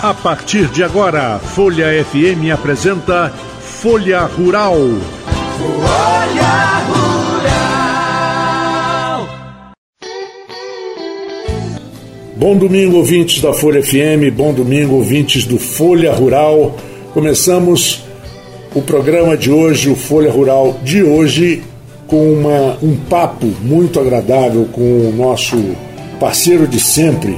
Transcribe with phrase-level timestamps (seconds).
[0.00, 4.76] A partir de agora, Folha FM apresenta Folha Rural.
[5.58, 7.68] Folha Rural.
[12.36, 16.76] Bom domingo, ouvintes da Folha FM, bom domingo, ouvintes do Folha Rural.
[17.12, 18.04] Começamos
[18.76, 21.60] o programa de hoje, o Folha Rural de hoje,
[22.06, 25.56] com uma, um papo muito agradável com o nosso
[26.20, 27.36] parceiro de sempre,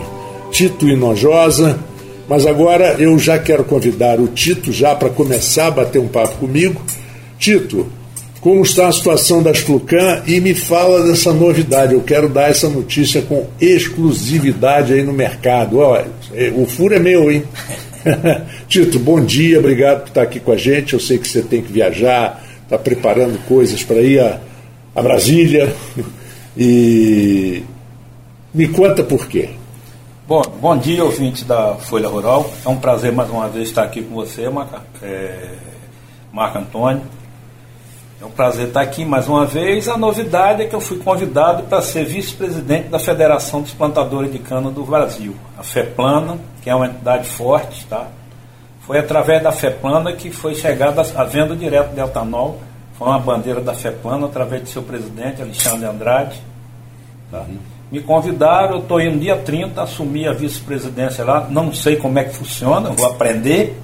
[0.50, 1.88] Tito Inojosa
[2.30, 6.36] mas agora eu já quero convidar o Tito já para começar a bater um papo
[6.36, 6.80] comigo.
[7.40, 7.90] Tito,
[8.40, 11.92] como está a situação das Flucan e me fala dessa novidade.
[11.92, 15.78] Eu quero dar essa notícia com exclusividade aí no mercado.
[15.78, 16.06] Olha,
[16.54, 17.42] o furo é meu, hein?
[18.68, 20.94] Tito, bom dia, obrigado por estar aqui com a gente.
[20.94, 24.38] Eu sei que você tem que viajar, está preparando coisas para ir a,
[24.94, 25.74] a Brasília.
[26.58, 27.62] E
[28.52, 29.50] me conta por quê.
[30.30, 32.48] Bom, bom dia, ouvinte da Folha Rural.
[32.64, 35.56] É um prazer mais uma vez estar aqui com você, Marco, é,
[36.32, 37.02] Marco Antônio.
[38.22, 39.88] É um prazer estar aqui mais uma vez.
[39.88, 44.38] A novidade é que eu fui convidado para ser vice-presidente da Federação dos Plantadores de
[44.38, 48.06] Cana do Brasil, a FEPLANA, que é uma entidade forte, tá?
[48.82, 52.60] Foi através da FEPLANA que foi chegada a venda direto de etanol.
[52.96, 56.40] Foi uma bandeira da FEPLANA através de seu presidente, Alexandre Andrade.
[57.32, 57.40] Tá?
[57.40, 57.79] Uhum.
[57.90, 61.48] Me convidaram, eu estou indo dia 30, assumir a vice-presidência lá.
[61.50, 63.76] Não sei como é que funciona, vou aprender.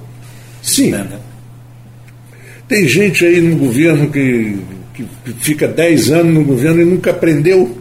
[0.61, 0.89] Sim.
[0.89, 1.19] Entendeu?
[2.67, 4.61] Tem gente aí no governo que,
[4.93, 5.05] que
[5.39, 7.77] fica 10 anos no governo e nunca aprendeu.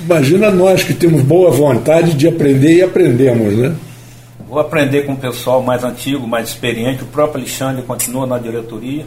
[0.00, 3.74] Imagina nós que temos boa vontade de aprender e aprendemos, né?
[4.48, 7.02] Vou aprender com o pessoal mais antigo, mais experiente.
[7.02, 9.06] O próprio Alexandre continua na diretoria.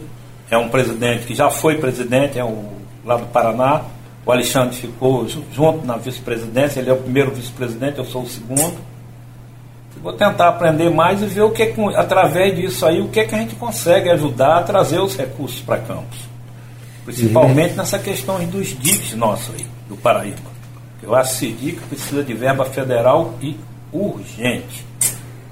[0.50, 2.64] É um presidente que já foi presidente, é o,
[3.04, 3.82] lá do Paraná.
[4.26, 8.76] O Alexandre ficou junto na vice-presidência, ele é o primeiro vice-presidente, eu sou o segundo.
[10.02, 13.24] Vou tentar aprender mais e ver o que, é através disso aí, o que, é
[13.24, 16.18] que a gente consegue ajudar a trazer os recursos para Campos.
[17.04, 17.76] Principalmente uhum.
[17.76, 20.50] nessa questão dos DICs nossos aí, do Paraíba.
[21.00, 23.56] Eu acho que esse DIC precisa de verba federal e
[23.92, 24.84] urgente.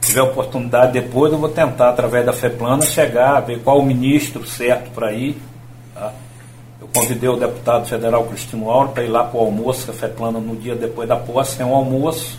[0.01, 4.45] Se tiver oportunidade depois, eu vou tentar, através da FEPLANA, chegar, ver qual o ministro
[4.45, 5.37] certo para ir.
[6.95, 10.55] Convidei o deputado federal Cristino Auro para ir lá para o almoço, café plano, no
[10.55, 12.39] dia depois da posse, tem um almoço.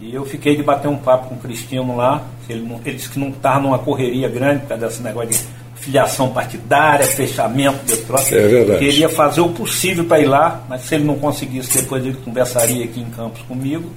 [0.00, 2.22] E eu fiquei de bater um papo com o Cristino lá.
[2.48, 5.40] Ele, não, ele disse que não estava numa correria grande por causa desse negócio de
[5.74, 8.32] filiação partidária, fechamento de troca.
[8.32, 8.78] É verdade.
[8.78, 12.84] Queria fazer o possível para ir lá, mas se ele não conseguisse, depois ele conversaria
[12.84, 13.90] aqui em Campos comigo.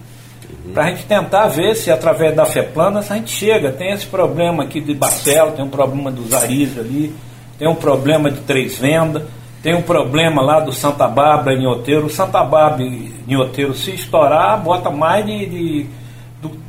[0.65, 0.73] Uhum.
[0.73, 3.71] Para a gente tentar ver se através da FEPLANA a gente chega.
[3.71, 7.13] Tem esse problema aqui de Barcelo, tem um problema dos Aris ali,
[7.59, 9.21] tem um problema de Três Vendas
[9.61, 12.09] tem um problema lá do Santa Bárbara em Oteiro.
[12.09, 15.85] Santa Bárbara em Oteiro, se estourar, bota mais de, de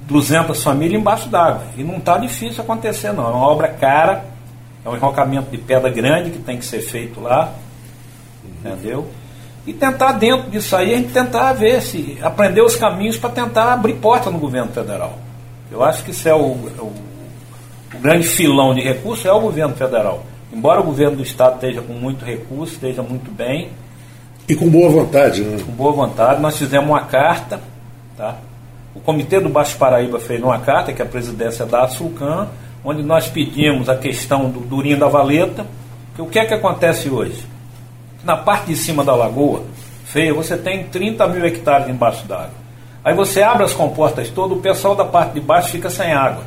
[0.06, 1.62] 200 famílias embaixo d'água.
[1.76, 3.24] E não está difícil acontecer, não.
[3.24, 4.24] É uma obra cara,
[4.84, 7.52] é um enrocamento de pedra grande que tem que ser feito lá.
[8.44, 9.08] Entendeu?
[9.66, 12.18] E tentar, dentro disso aí, a gente tentar ver se.
[12.20, 15.16] aprender os caminhos para tentar abrir porta no governo federal.
[15.70, 16.92] Eu acho que isso é o, o,
[17.94, 20.24] o grande filão de recursos, é o governo federal.
[20.52, 23.70] Embora o governo do Estado esteja com muito recurso, esteja muito bem.
[24.46, 25.62] E com boa vontade, né?
[25.64, 26.42] Com boa vontade.
[26.42, 27.60] Nós fizemos uma carta,
[28.16, 28.36] tá?
[28.94, 32.48] O Comitê do Baixo Paraíba fez uma carta, que é a presidência da Sulcan,
[32.84, 35.64] onde nós pedimos a questão do Durinho da Valeta.
[36.14, 37.46] Que o que é que acontece hoje?
[38.22, 39.62] Na parte de cima da lagoa,
[40.04, 42.62] feia, você tem 30 mil hectares embaixo d'água.
[43.02, 46.44] Aí você abre as comportas todas, o pessoal da parte de baixo fica sem água.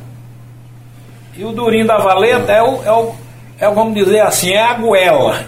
[1.36, 3.25] E o Durinho da Valeta é o, é o
[3.58, 5.44] é, vamos dizer assim, é a goela.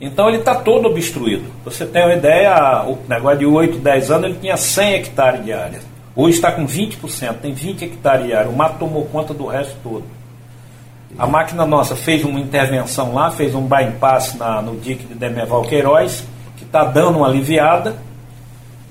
[0.00, 1.44] Então ele está todo obstruído.
[1.64, 5.52] Você tem uma ideia, o negócio de 8, 10 anos ele tinha 100 hectares de
[5.52, 5.80] área.
[6.14, 8.50] Hoje está com 20%, tem 20 hectares de área.
[8.50, 10.04] O mato tomou conta do resto todo.
[11.18, 15.62] A máquina nossa fez uma intervenção lá, fez um bypass na, no dique de Demeval
[15.62, 16.24] Queiroz,
[16.56, 17.96] que está dando uma aliviada,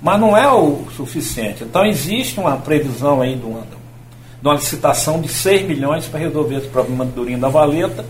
[0.02, 1.64] mas não é o suficiente.
[1.64, 3.64] Então existe uma previsão aí uma,
[4.46, 8.06] de uma licitação de 6 milhões para resolver esse problema do Durinho da Valeta.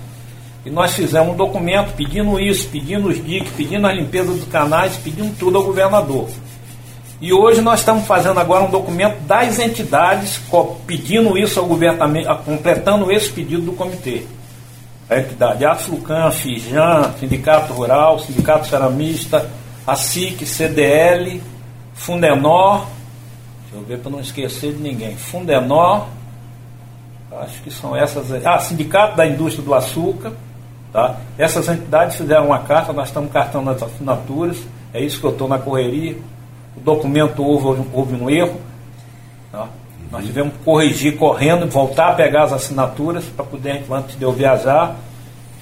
[0.65, 4.97] E nós fizemos um documento pedindo isso, pedindo os diques, pedindo a limpeza dos canais,
[4.97, 6.27] pedindo tudo ao governador.
[7.21, 10.41] E hoje nós estamos fazendo agora um documento das entidades
[10.85, 14.23] pedindo isso ao governamento, completando esse pedido do comitê.
[15.09, 19.49] A entidade Aflucan, Fijan, Sindicato Rural, Sindicato Ceramista,
[19.87, 21.41] a SIC, CDL,
[21.93, 22.87] Fundenor,
[23.61, 26.07] deixa eu ver para não esquecer de ninguém, Fundenor,
[27.41, 28.45] Acho que são essas.
[28.45, 30.33] Ah, Sindicato da Indústria do Açúcar.
[30.91, 31.17] Tá?
[31.37, 34.57] Essas entidades fizeram uma carta, nós estamos cartando as assinaturas.
[34.93, 36.17] É isso que eu estou na correria.
[36.77, 38.59] O documento houve, houve um erro.
[39.51, 39.67] Tá?
[40.11, 44.31] Nós tivemos que corrigir correndo, voltar a pegar as assinaturas para poder, antes de eu
[44.31, 44.95] viajar,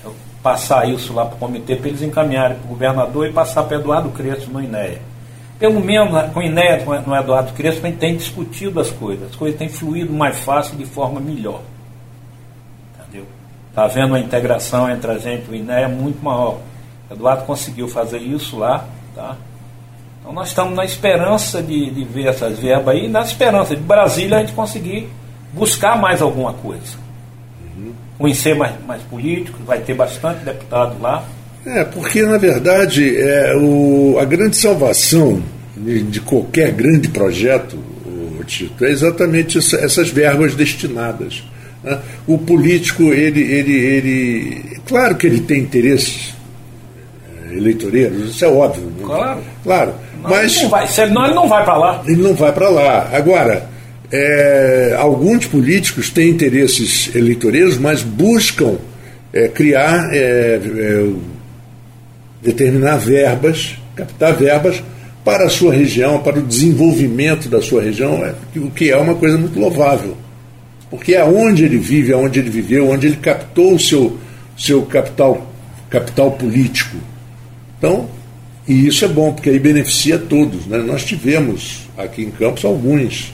[0.04, 3.64] eu passar isso lá para o comitê, para eles encaminharem para o governador e passar
[3.64, 5.02] para Eduardo Crespo no INEA.
[5.60, 9.36] Pelo menos com o INEA, no Eduardo Crespo, a gente tem discutido as coisas, as
[9.36, 11.62] coisas têm fluído mais fácil, de forma melhor.
[13.00, 13.26] Entendeu?
[13.70, 16.60] Está havendo uma integração entre a gente e o INEA muito maior.
[17.10, 18.86] O Eduardo conseguiu fazer isso lá,
[19.16, 19.38] tá?
[20.20, 24.38] Então nós estamos na esperança de, de ver essas verbas aí, na esperança de Brasília
[24.38, 25.10] a gente conseguir
[25.52, 26.98] buscar mais alguma coisa.
[27.76, 27.94] Uhum.
[28.18, 31.24] Conhecer mais, mais políticos, vai ter bastante deputado lá.
[31.66, 35.42] É, porque na verdade é, o, a grande salvação
[35.78, 37.78] de, de qualquer grande projeto,
[38.40, 41.44] o Tito, é exatamente essa, essas verbas destinadas.
[41.84, 42.00] Né?
[42.28, 44.80] O político, ele, ele, ele.
[44.88, 46.34] Claro que ele tem interesses
[47.52, 48.86] é, eleitoreiros, isso é óbvio.
[48.86, 49.04] Né?
[49.04, 49.42] Claro.
[49.64, 49.94] Claro.
[50.22, 52.04] Mas, ele não vai, senão ele não vai para lá.
[52.08, 53.10] Ele não vai para lá.
[53.12, 53.70] Agora,
[54.12, 58.78] é, alguns políticos têm interesses eleitoreiros, mas buscam
[59.34, 61.10] é, criar, é, é,
[62.44, 64.84] determinar verbas, captar verbas
[65.24, 69.16] para a sua região, para o desenvolvimento da sua região, é, o que é uma
[69.16, 70.18] coisa muito louvável.
[70.90, 74.18] Porque é onde ele vive, é onde ele viveu, onde ele captou o seu,
[74.58, 75.50] seu capital,
[75.90, 76.98] capital político.
[77.78, 78.08] Então,
[78.68, 80.68] e isso é bom, porque aí beneficia todos.
[80.68, 80.78] Né?
[80.80, 83.34] Nós tivemos aqui em Campos alguns,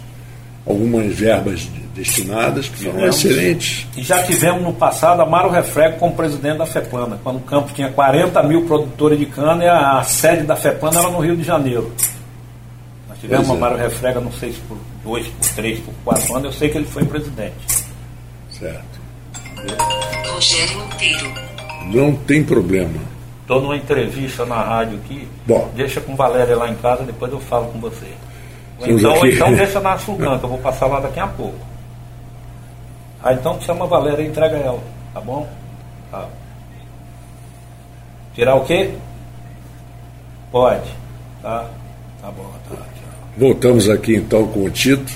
[0.66, 1.68] algumas verbas
[2.00, 3.88] destinadas que foram tivemos, excelentes.
[3.98, 7.92] E já tivemos no passado Amaro Refrego como presidente da FEPLANA, quando o Campos tinha
[7.92, 11.44] 40 mil produtores de cana e a, a sede da FEPLANA era no Rio de
[11.44, 11.92] Janeiro.
[13.07, 13.62] Nós tivemos pois é.
[13.62, 16.78] Amaro Refrega, não sei se por dois, por três, por quatro anos, eu sei que
[16.78, 17.56] ele foi presidente.
[18.50, 19.00] Certo.
[20.28, 21.34] Rogério Monteiro.
[21.92, 23.10] Não tem problema.
[23.42, 25.28] Estou numa entrevista na rádio aqui.
[25.45, 25.69] Bom.
[25.75, 28.07] Deixa com Valéria lá em casa, depois eu falo com você.
[28.80, 31.69] Ou então, então deixa na Sulcan, que eu vou passar lá daqui a pouco.
[33.21, 34.81] Ah, então chama a Valéria e entrega ela,
[35.13, 35.48] tá bom?
[36.10, 36.27] Tá.
[38.33, 38.92] Tirar o quê?
[40.51, 40.89] Pode.
[41.42, 41.69] Tá?
[42.21, 42.75] Tá bom, tá.
[42.75, 42.86] Tchau.
[43.38, 45.12] Voltamos aqui então com o Tito.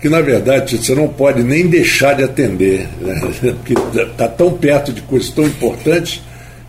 [0.00, 3.20] Que na verdade você não pode nem deixar de atender, né?
[3.62, 6.22] porque está tão perto de coisas tão importantes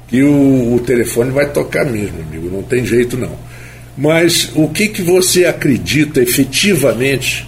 [0.09, 3.31] que o, o, telefone vai tocar mesmo, amigo, não tem jeito não.
[3.97, 7.47] Mas o que, que você acredita efetivamente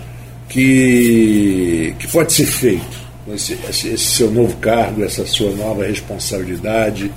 [0.53, 3.03] que, que pode ser feito?
[3.33, 7.11] Esse, esse, esse seu novo cargo, essa sua nova responsabilidade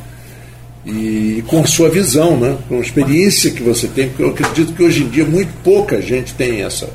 [0.85, 2.57] e com sua visão, né?
[2.69, 6.01] com a experiência que você tem, porque eu acredito que hoje em dia muito pouca
[6.01, 6.89] gente tem essa,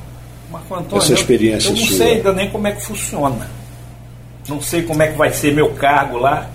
[0.53, 1.97] Antônio, essa experiência eu, eu não sua.
[1.97, 3.51] sei ainda nem como é que funciona.
[4.47, 6.49] Não sei como é que vai ser meu cargo lá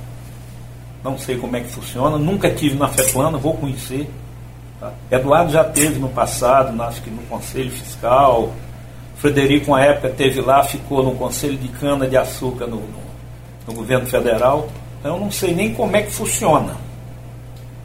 [1.06, 4.10] não sei como é que funciona, nunca tive na FEPLANA, vou conhecer.
[4.80, 4.92] Tá?
[5.10, 8.52] Eduardo já teve no passado, acho que no Conselho Fiscal.
[9.16, 13.00] Frederico, uma época, teve lá, ficou no Conselho de Cana-de-Açúcar no, no,
[13.66, 14.68] no governo federal.
[15.00, 16.76] Então, eu não sei nem como é que funciona.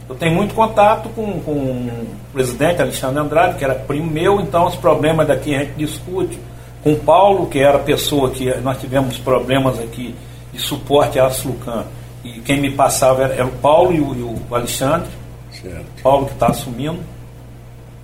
[0.10, 4.68] Eu tenho muito contato com, com o presidente Alexandre Andrade, que era primo meu, então
[4.68, 6.38] os problemas daqui a gente discute.
[6.84, 10.14] Com o Paulo, que era a pessoa que nós tivemos problemas aqui
[10.52, 11.86] de suporte à Slucan
[12.24, 15.10] e quem me passava era, era o Paulo e o, e o Alexandre.
[15.52, 15.86] Certo.
[16.02, 17.00] Paulo que está assumindo,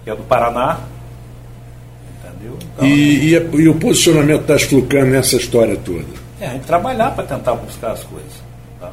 [0.04, 0.80] que é do Paraná.
[2.38, 2.58] Entendeu?
[2.76, 6.06] Então, e, e, e, o posicionamento das Flucan nessa história toda?
[6.40, 8.32] É, a gente trabalhar para tentar buscar as coisas.
[8.80, 8.92] Tá?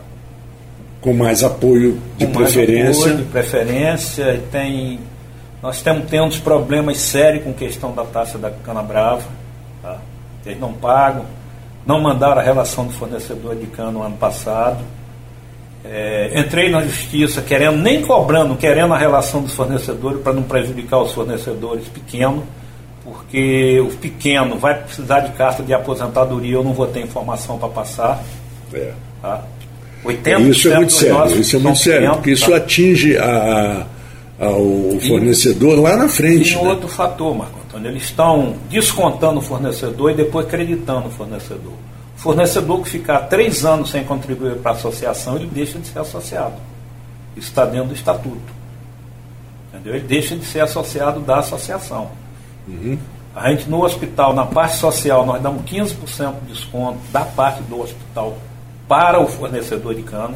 [1.00, 3.02] Com mais apoio de Com preferência.
[3.02, 4.42] apoio de preferência.
[4.50, 4.98] Tem,
[5.62, 9.24] nós temos tendo problemas sérios com questão da taxa da cana brava.
[9.82, 9.98] Tá?
[10.46, 11.26] Eles não pagam.
[11.86, 14.82] Não mandaram a relação do fornecedor de cana no ano passado.
[15.84, 21.02] É, entrei na justiça querendo, nem cobrando, querendo a relação dos fornecedores para não prejudicar
[21.02, 22.42] os fornecedores pequenos,
[23.04, 27.68] porque o pequeno vai precisar de carta de aposentadoria, eu não vou ter informação para
[27.68, 28.24] passar.
[28.72, 28.92] É.
[29.20, 29.42] Tá?
[30.04, 32.56] 80% isso é muito sério, isso é muito sério, porque isso tá?
[32.56, 33.86] atinge a,
[34.40, 36.52] a, o fornecedor e, lá na frente.
[36.52, 36.68] E né?
[36.68, 41.72] outro fator, Marco Antônio, eles estão descontando o fornecedor e depois creditando o fornecedor
[42.24, 46.54] fornecedor que ficar três anos sem contribuir para a associação, ele deixa de ser associado.
[47.36, 48.54] Isso está dentro do estatuto.
[49.68, 49.96] Entendeu?
[49.96, 52.10] Ele deixa de ser associado da associação.
[52.66, 52.98] Uhum.
[53.34, 57.80] A gente no hospital, na parte social, nós damos 15% de desconto da parte do
[57.80, 58.36] hospital
[58.86, 60.34] para o fornecedor de cana.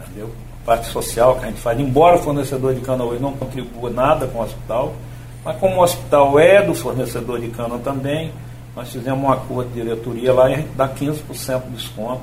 [0.00, 0.30] Entendeu?
[0.62, 3.88] A parte social que a gente faz, embora o fornecedor de cana hoje não contribua
[3.88, 4.94] nada com o hospital,
[5.42, 8.32] mas como o hospital é do fornecedor de cana também,
[8.74, 12.22] nós fizemos um acordo de diretoria lá e a gente dá 15% de desconto.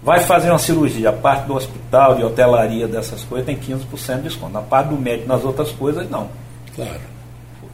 [0.00, 4.22] Vai fazer uma cirurgia, a parte do hospital, de hotelaria, dessas coisas, tem 15% de
[4.22, 4.52] desconto.
[4.52, 6.28] Na parte do médico, nas outras coisas, não.
[6.76, 7.13] Claro.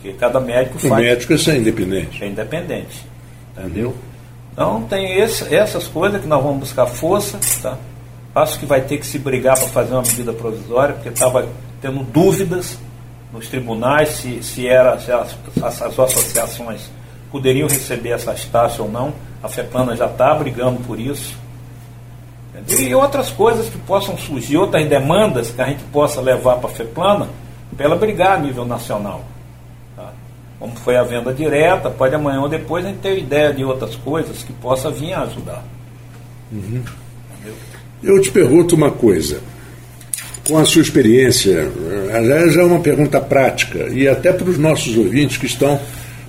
[0.00, 0.92] Porque cada médico o faz.
[0.92, 2.24] O médico é independente.
[2.24, 3.06] É independente.
[3.56, 3.88] Entendeu?
[3.88, 3.94] Uhum.
[4.52, 7.38] Então tem esse, essas coisas que nós vamos buscar força.
[7.62, 7.76] Tá?
[8.34, 11.46] Acho que vai ter que se brigar para fazer uma medida provisória, porque estava
[11.82, 12.78] tendo dúvidas
[13.32, 16.90] nos tribunais se, se, era, se as, as, as associações
[17.30, 19.12] poderiam receber essas taxas ou não.
[19.42, 21.38] A FEPANA já está brigando por isso.
[22.68, 26.72] E outras coisas que possam surgir, outras demandas que a gente possa levar para a
[26.72, 27.28] FEPLANA
[27.76, 29.24] para ela brigar a nível nacional.
[30.60, 33.96] Como foi a venda direta, pode amanhã ou depois a gente ter ideia de outras
[33.96, 35.64] coisas que possa vir a ajudar.
[36.52, 36.82] Uhum.
[38.02, 39.40] Eu te pergunto uma coisa.
[40.46, 41.72] Com a sua experiência,
[42.52, 45.80] já é uma pergunta prática, e até para os nossos ouvintes que estão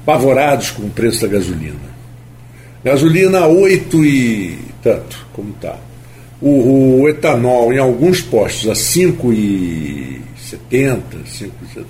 [0.05, 1.91] pavorados com o preço da gasolina.
[2.83, 5.77] Gasolina 8 e tanto, como está.
[6.41, 11.85] O, o, etanol em alguns postos a 5,70, 5,70.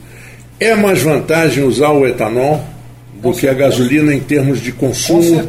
[0.61, 2.61] É mais vantagem usar o etanol
[3.15, 3.65] do com que certeza.
[3.65, 5.41] a gasolina em termos de consumo,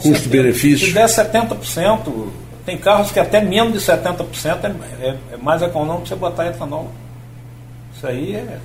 [0.00, 0.86] custo-benefício?
[0.86, 2.28] Se der 70%,
[2.64, 4.26] tem carros que até menos de 70%
[4.62, 6.88] é, é, é mais econômico você botar etanol.
[7.96, 8.58] Isso aí é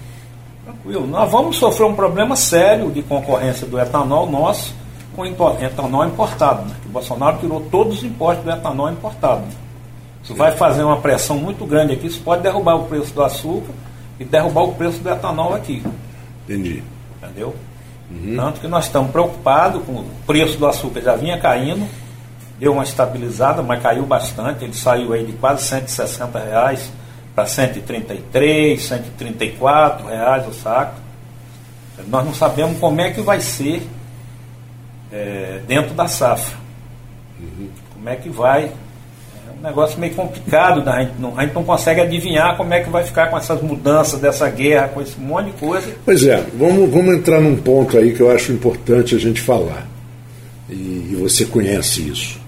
[0.64, 1.08] tranquilo.
[1.08, 4.76] Nós vamos sofrer um problema sério de concorrência do etanol nosso
[5.16, 6.70] com etanol importado.
[6.70, 6.76] Né?
[6.86, 9.42] O Bolsonaro tirou todos os impostos do etanol importado.
[10.24, 13.74] Isso vai fazer uma pressão muito grande aqui, isso pode derrubar o preço do açúcar
[14.20, 15.82] e derrubar o preço do etanol aqui.
[16.44, 16.84] Entendi.
[17.18, 17.56] Entendeu?
[18.12, 18.36] Uhum.
[18.36, 21.88] Tanto que nós estamos preocupados com o preço do açúcar já vinha caindo,
[22.58, 24.64] deu uma estabilizada, mas caiu bastante.
[24.64, 26.92] Ele saiu aí de quase 160 reais
[27.36, 30.96] para 133, 134 reais o saco.
[32.08, 33.88] Nós não sabemos como é que vai ser
[35.12, 36.58] é, dentro da safra.
[37.40, 37.70] Uhum.
[37.94, 38.72] Como é que vai
[39.60, 40.92] um negócio meio complicado, né?
[40.92, 43.62] a, gente não, a gente não consegue adivinhar como é que vai ficar com essas
[43.62, 45.92] mudanças dessa guerra, com esse monte de coisa.
[46.06, 49.86] Pois é, vamos, vamos entrar num ponto aí que eu acho importante a gente falar.
[50.70, 52.40] E, e você conhece isso.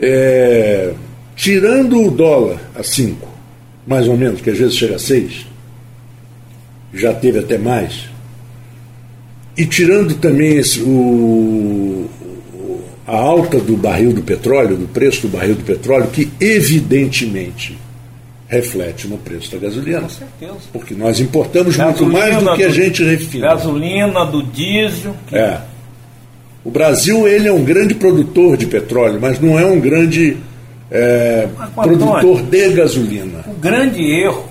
[0.00, 0.92] É,
[1.36, 3.28] tirando o dólar a 5,
[3.86, 5.46] mais ou menos, que às vezes chega a 6,
[6.92, 8.10] já teve até mais,
[9.56, 12.08] e tirando também esse, o,
[13.12, 17.76] a alta do barril do petróleo, do preço do barril do petróleo, que evidentemente
[18.48, 20.00] reflete no preço da gasolina.
[20.00, 20.54] Com certeza.
[20.72, 23.48] Porque nós importamos gasolina muito mais do que a gente refina.
[23.48, 25.14] Gasolina, do diesel.
[25.26, 25.36] Que...
[25.36, 25.60] É.
[26.64, 30.38] O Brasil ele é um grande produtor de petróleo, mas não é um grande
[30.90, 33.44] é, produtor de gasolina.
[33.46, 34.48] O grande erro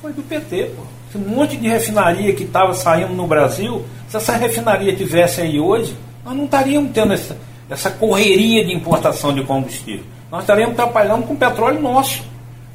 [0.00, 0.82] foi do PT, pô.
[1.08, 5.96] Esse monte de refinaria que estava saindo no Brasil, se essa refinaria tivesse aí hoje,
[6.24, 7.36] nós não estaríamos tendo essa,
[7.68, 10.04] essa correria de importação de combustível.
[10.30, 12.22] Nós estaríamos trabalhando com petróleo nosso.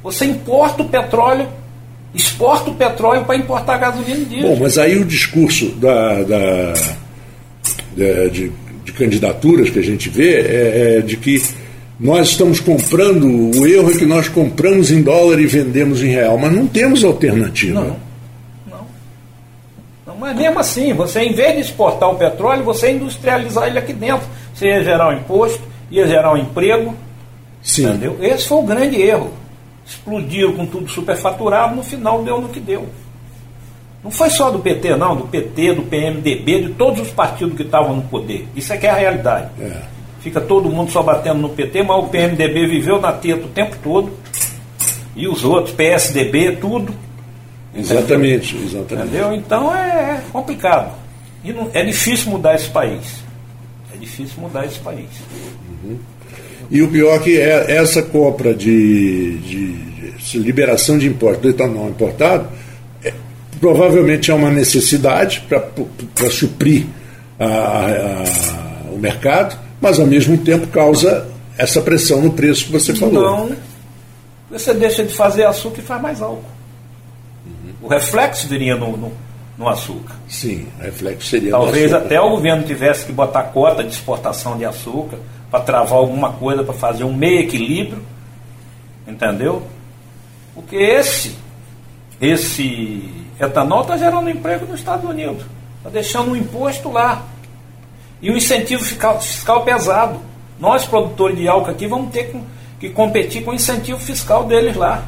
[0.02, 1.48] Você importa o petróleo,
[2.14, 4.50] exporta o petróleo para importar gasolina diesel.
[4.50, 6.72] Bom, mas aí o discurso da, da,
[7.96, 8.50] de,
[8.84, 11.42] de, candidaturas que a gente vê é, é de que
[11.98, 16.36] nós estamos comprando, o erro é que nós compramos em dólar e vendemos em real,
[16.36, 17.80] mas não temos alternativa.
[17.80, 18.12] Não.
[20.22, 24.24] Mas mesmo assim, você em vez de exportar o petróleo, você industrializar ele aqui dentro.
[24.62, 26.94] Você ia gerar um imposto, ia gerar um emprego.
[27.60, 27.86] Sim.
[27.86, 28.16] Entendeu?
[28.20, 29.32] Esse foi o grande erro.
[29.84, 32.86] Explodiram com tudo superfaturado, no final deu no que deu.
[34.04, 37.64] Não foi só do PT, não, do PT, do PMDB, de todos os partidos que
[37.64, 38.46] estavam no poder.
[38.54, 39.48] Isso é que é a realidade.
[39.60, 39.82] É.
[40.20, 43.76] Fica todo mundo só batendo no PT, mas o PMDB viveu na teta o tempo
[43.82, 44.12] todo.
[45.16, 46.94] E os outros, PSDB, tudo.
[47.74, 49.08] Exatamente, exatamente.
[49.08, 49.32] Entendeu?
[49.32, 50.92] Então é, é complicado.
[51.42, 53.21] E não, é difícil mudar esse país.
[53.94, 55.08] É difícil mudar esse país.
[55.84, 55.98] Uhum.
[56.70, 61.50] E o pior é que é essa compra de, de, de liberação de impostos do
[61.50, 62.48] etanol importado
[63.04, 63.12] é,
[63.60, 66.86] provavelmente é uma necessidade para suprir
[67.38, 72.94] a, a, o mercado, mas ao mesmo tempo causa essa pressão no preço que você
[72.94, 73.22] falou.
[73.22, 73.56] Não,
[74.50, 76.44] você deixa de fazer açúcar e faz mais álcool.
[77.82, 79.12] O reflexo viria no, no,
[79.56, 80.14] no açúcar.
[80.28, 84.64] Sim, o reflexo seria Talvez até o governo tivesse que botar cota de exportação de
[84.64, 85.18] açúcar
[85.50, 88.02] para travar alguma coisa, para fazer um meio equilíbrio.
[89.06, 89.62] Entendeu?
[90.54, 91.36] Porque esse,
[92.20, 95.44] esse etanol está gerando emprego nos Estados Unidos.
[95.78, 97.26] Está deixando um imposto lá.
[98.20, 100.20] E um incentivo fiscal, fiscal pesado.
[100.58, 102.32] Nós, produtores de álcool aqui, vamos ter
[102.78, 105.04] que competir com o incentivo fiscal deles lá.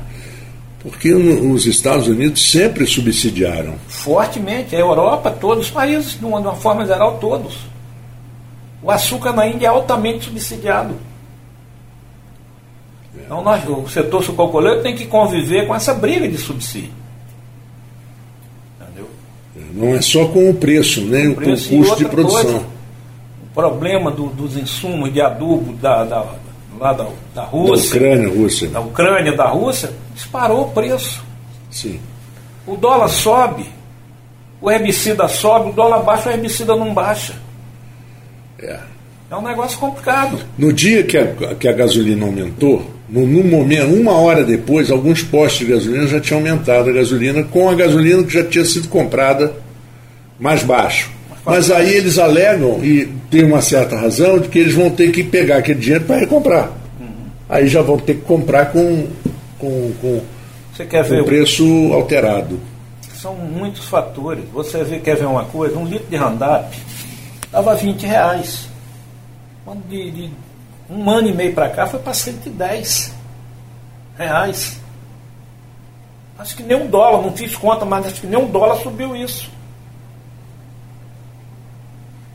[0.85, 3.77] Porque os Estados Unidos sempre subsidiaram.
[3.89, 4.77] Fortemente.
[4.77, 7.57] A Europa, todos os países, de uma, forma geral, todos.
[8.83, 10.95] O açúcar na Índia é altamente subsidiado.
[13.17, 13.23] É.
[13.25, 16.93] Então nós, o setor sucrocoleiro tem que conviver com essa briga de subsídio.
[18.79, 19.09] Entendeu?
[19.57, 22.43] É, Não é só com o preço, nem o, preço com o custo de produção.
[22.43, 22.67] Coisa,
[23.43, 26.27] o problema do, dos insumos de adubo da, da,
[26.79, 28.01] lá da, da Rússia.
[28.01, 28.69] Da Ucrânia, Rússia.
[28.69, 31.25] Da Ucrânia, da Rússia, disparou o preço.
[31.71, 32.01] Sim.
[32.67, 33.67] O dólar sobe,
[34.61, 37.35] o herbicida sobe, o dólar baixa, o herbicida não baixa.
[38.59, 38.79] É.
[39.31, 40.39] É um negócio complicado.
[40.57, 45.23] No dia que a, que a gasolina aumentou, no, no, momento, uma hora depois, alguns
[45.23, 48.89] postos de gasolina já tinham aumentado a gasolina com a gasolina que já tinha sido
[48.89, 49.53] comprada
[50.39, 51.11] mais baixo.
[51.45, 55.23] Mas aí eles alegam, e tem uma certa razão, de que eles vão ter que
[55.23, 56.71] pegar aquele dinheiro para recomprar.
[56.99, 57.27] Uhum.
[57.49, 59.07] Aí já vão ter que comprar com,
[59.59, 60.21] com, com,
[60.73, 62.59] Você quer com ver preço alterado.
[63.15, 64.45] São muitos fatores.
[64.53, 65.79] Você vê, quer ver uma coisa?
[65.79, 66.75] Um litro de Randap
[67.45, 68.69] estava 20 reais.
[69.65, 70.31] Quando de, de
[70.89, 73.15] um ano e meio para cá foi para 110
[74.19, 74.81] reais.
[76.39, 79.15] Acho que nem um dólar, não fiz conta, mas acho que nem um dólar subiu
[79.15, 79.51] isso.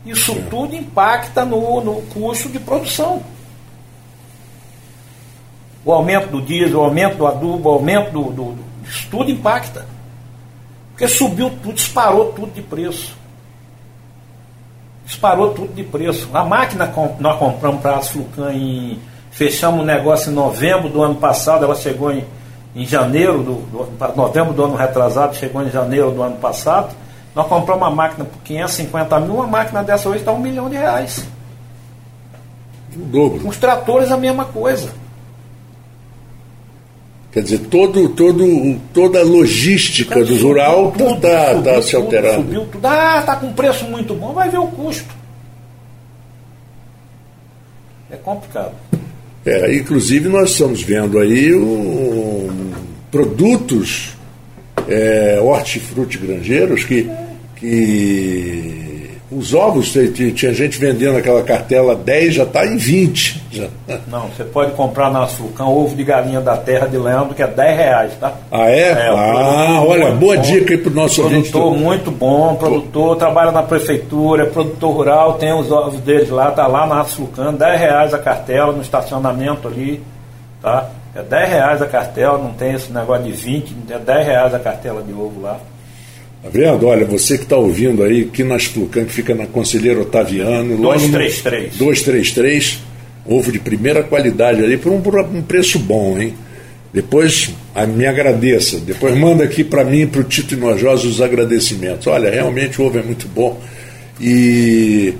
[0.04, 3.22] Isso tudo impacta no, no custo de produção.
[5.84, 8.64] O aumento do diesel, o aumento do adubo, o aumento do, do, do.
[8.84, 9.86] Isso tudo impacta.
[10.90, 13.16] Porque subiu tudo, disparou tudo de preço.
[15.04, 16.28] Disparou tudo de preço.
[16.32, 18.98] A máquina nós compramos para a Flucan e
[19.30, 22.24] fechamos o negócio em novembro do ano passado, ela chegou em,
[22.74, 26.94] em janeiro, do, do, novembro do ano retrasado, chegou em janeiro do ano passado.
[27.34, 30.76] Nós compramos uma máquina por 550 mil, uma máquina dessa hoje está um milhão de
[30.76, 31.24] reais.
[32.94, 33.48] O dobro.
[33.48, 34.90] Os tratores a mesma coisa.
[37.32, 42.42] Quer dizer, todo, todo, toda a logística do rural está tá se alterando.
[42.42, 42.84] Subiu tudo.
[42.84, 45.14] Ah, está com preço muito bom, vai ver o custo.
[48.10, 48.72] É complicado.
[49.46, 52.72] É, inclusive nós estamos vendo aí um,
[53.10, 54.16] produtos
[54.90, 57.08] é, hortifruti granjeiros que,
[57.56, 58.80] que
[59.30, 63.44] os ovos, tinha gente vendendo aquela cartela 10, já está em 20.
[63.52, 63.68] Já.
[64.08, 67.46] Não, você pode comprar na Sulcão ovo de galinha da terra de Leandro, que é
[67.46, 68.34] 10 reais, tá?
[68.50, 68.90] Ah, é?
[68.90, 71.84] é ah, olha, boa bom, dica aí para o nosso Produtor ouvinte.
[71.84, 76.66] muito bom, produtor, trabalha na prefeitura, é produtor rural, tem os ovos deles lá, tá
[76.66, 80.02] lá na Sulcão, 10 reais a cartela no estacionamento ali,
[80.60, 80.90] tá?
[81.14, 84.58] É 10 reais a cartela, não tem esse negócio de 20, é 10 reais a
[84.58, 85.60] cartela de ovo lá.
[86.42, 86.86] Tá vendo?
[86.86, 90.76] Olha, você que está ouvindo aí, que na Splucan, que fica na Conselheiro Otaviano.
[90.76, 91.76] 233.
[91.76, 92.78] 233.
[93.26, 96.34] Ovo de primeira qualidade ali, por um, por um preço bom, hein?
[96.92, 97.50] Depois
[97.88, 98.78] me agradeça.
[98.78, 102.06] Depois manda aqui para mim e para o Tito Inojosa os agradecimentos.
[102.06, 103.60] Olha, realmente o ovo é muito bom.
[104.20, 105.14] E.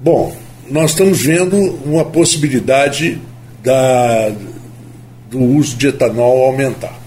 [0.00, 0.34] Bom,
[0.68, 3.20] nós estamos vendo uma possibilidade
[3.62, 4.32] da,
[5.30, 6.98] do uso de etanol aumentar.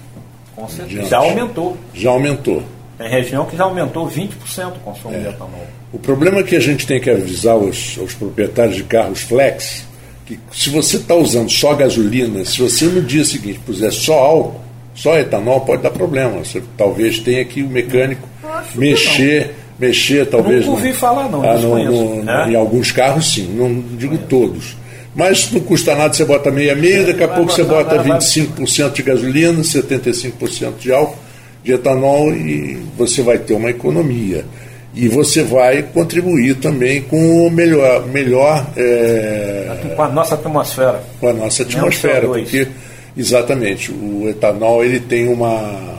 [0.54, 1.08] Com certeza.
[1.08, 1.76] Já aumentou.
[1.92, 2.62] Já aumentou.
[2.96, 4.28] Tem região que já aumentou 20%
[4.68, 5.20] o consumo é.
[5.20, 5.66] de etanol.
[5.92, 9.84] O problema é que a gente tem que avisar os, os proprietários de carros flex
[10.26, 14.60] que se você está usando só gasolina, se você no dia seguinte puser só álcool,
[14.94, 16.38] só etanol, pode dar problema.
[16.38, 18.26] Você talvez tenha que o mecânico
[18.74, 20.64] mexer, mexer, talvez.
[20.64, 21.42] Não ouvi no, falar, não.
[21.42, 22.50] Ah, no, no, é?
[22.50, 23.48] Em alguns carros, sim.
[23.54, 24.76] Não digo todos.
[25.14, 29.02] Mas não custa nada, você bota meia meia, daqui a pouco você bota 25% de
[29.02, 31.16] gasolina, 75% de álcool,
[31.62, 34.44] de etanol e você vai ter uma economia.
[34.92, 38.06] E você vai contribuir também com o melhor.
[38.06, 41.02] melhor é, com a nossa atmosfera.
[41.20, 42.68] Com a nossa atmosfera, porque
[43.16, 45.94] exatamente, o etanol ele tem uma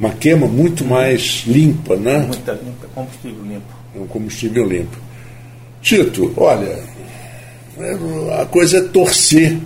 [0.00, 2.20] uma queima muito mais limpa, né?
[2.20, 3.74] Muita limpa, combustível limpo.
[3.94, 4.96] É um combustível limpo.
[5.82, 6.78] Tito, olha,
[8.40, 9.58] a coisa é torcer.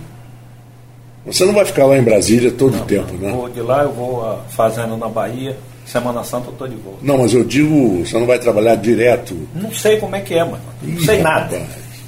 [1.25, 3.31] Você não vai ficar lá em Brasília todo o tempo, né?
[3.31, 5.57] Vou de lá, eu vou fazendo na Bahia.
[5.85, 6.99] Semana Santa eu estou de volta.
[7.01, 9.35] Não, mas eu digo, você não vai trabalhar direto.
[9.53, 10.61] Não sei como é que é, mano.
[10.81, 11.61] Não sei nada.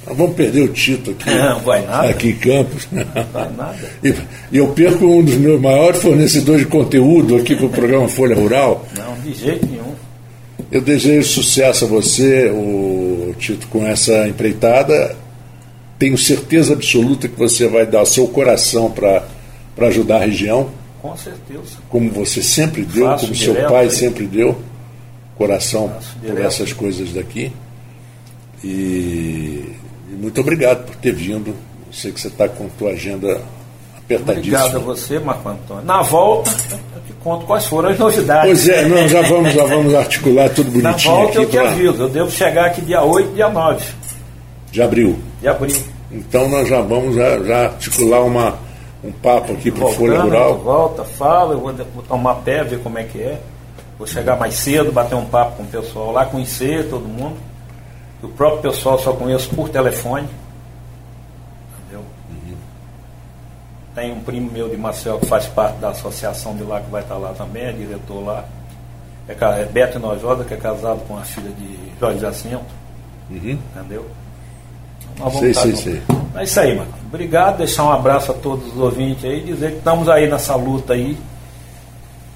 [0.04, 1.30] vamos perder o Tito aqui.
[1.30, 2.08] Não, vai nada.
[2.08, 2.88] Aqui em Campos.
[2.90, 3.78] Não vai nada.
[4.02, 4.14] E,
[4.52, 8.34] e eu perco um dos meus maiores fornecedores de conteúdo aqui para o programa Folha
[8.34, 8.84] Rural.
[8.96, 9.87] Não, de jeito nenhum.
[10.70, 15.16] Eu desejo sucesso a você, o Tito, com essa empreitada.
[15.98, 19.24] Tenho certeza absoluta que você vai dar seu coração para
[19.86, 20.70] ajudar a região.
[21.00, 21.78] Com certeza.
[21.88, 23.90] Como você sempre deu, Faço como seu pai aí.
[23.90, 24.60] sempre deu
[25.36, 27.52] coração por essas coisas daqui.
[28.62, 28.66] E,
[30.10, 31.48] e, muito obrigado por ter vindo.
[31.48, 33.40] Eu sei que você está com a tua agenda
[34.14, 34.58] apertadíssima.
[34.58, 35.84] Obrigado a você, Marco Antônio.
[35.84, 36.50] Na volta,
[37.22, 38.46] conto quais foram as novidades.
[38.46, 41.14] Pois é, não, já vamos, já vamos articular tudo bonitinho.
[41.14, 41.68] Na volta eu te pra...
[41.68, 43.84] aviso, eu devo chegar aqui dia 8, dia 9.
[44.70, 45.18] De abril.
[45.40, 45.76] De abril.
[46.10, 48.54] Então nós já vamos já, já articular uma,
[49.04, 50.58] um papo aqui para o Folha Rural.
[50.58, 53.38] Volta, fala, eu vou, vou tomar pé, ver como é que é.
[53.98, 57.36] Vou chegar mais cedo, bater um papo com o pessoal lá, conhecer todo mundo.
[58.22, 60.28] O próprio pessoal só conheço por telefone.
[61.78, 62.04] Entendeu?
[62.30, 62.56] Uhum.
[63.98, 67.02] Tem um primo meu de Marcel que faz parte da associação de lá, que vai
[67.02, 68.44] estar lá também, é diretor lá.
[69.28, 72.62] É, é Beto Nojosa, que é casado com a filha de Jorge Jacinto.
[73.28, 73.58] Uhum.
[73.74, 74.06] Entendeu?
[75.18, 76.02] Nós sei, sei, sei.
[76.36, 76.94] É isso aí, mano.
[77.08, 80.92] Obrigado, deixar um abraço a todos os ouvintes aí, dizer que estamos aí nessa luta
[80.92, 81.18] aí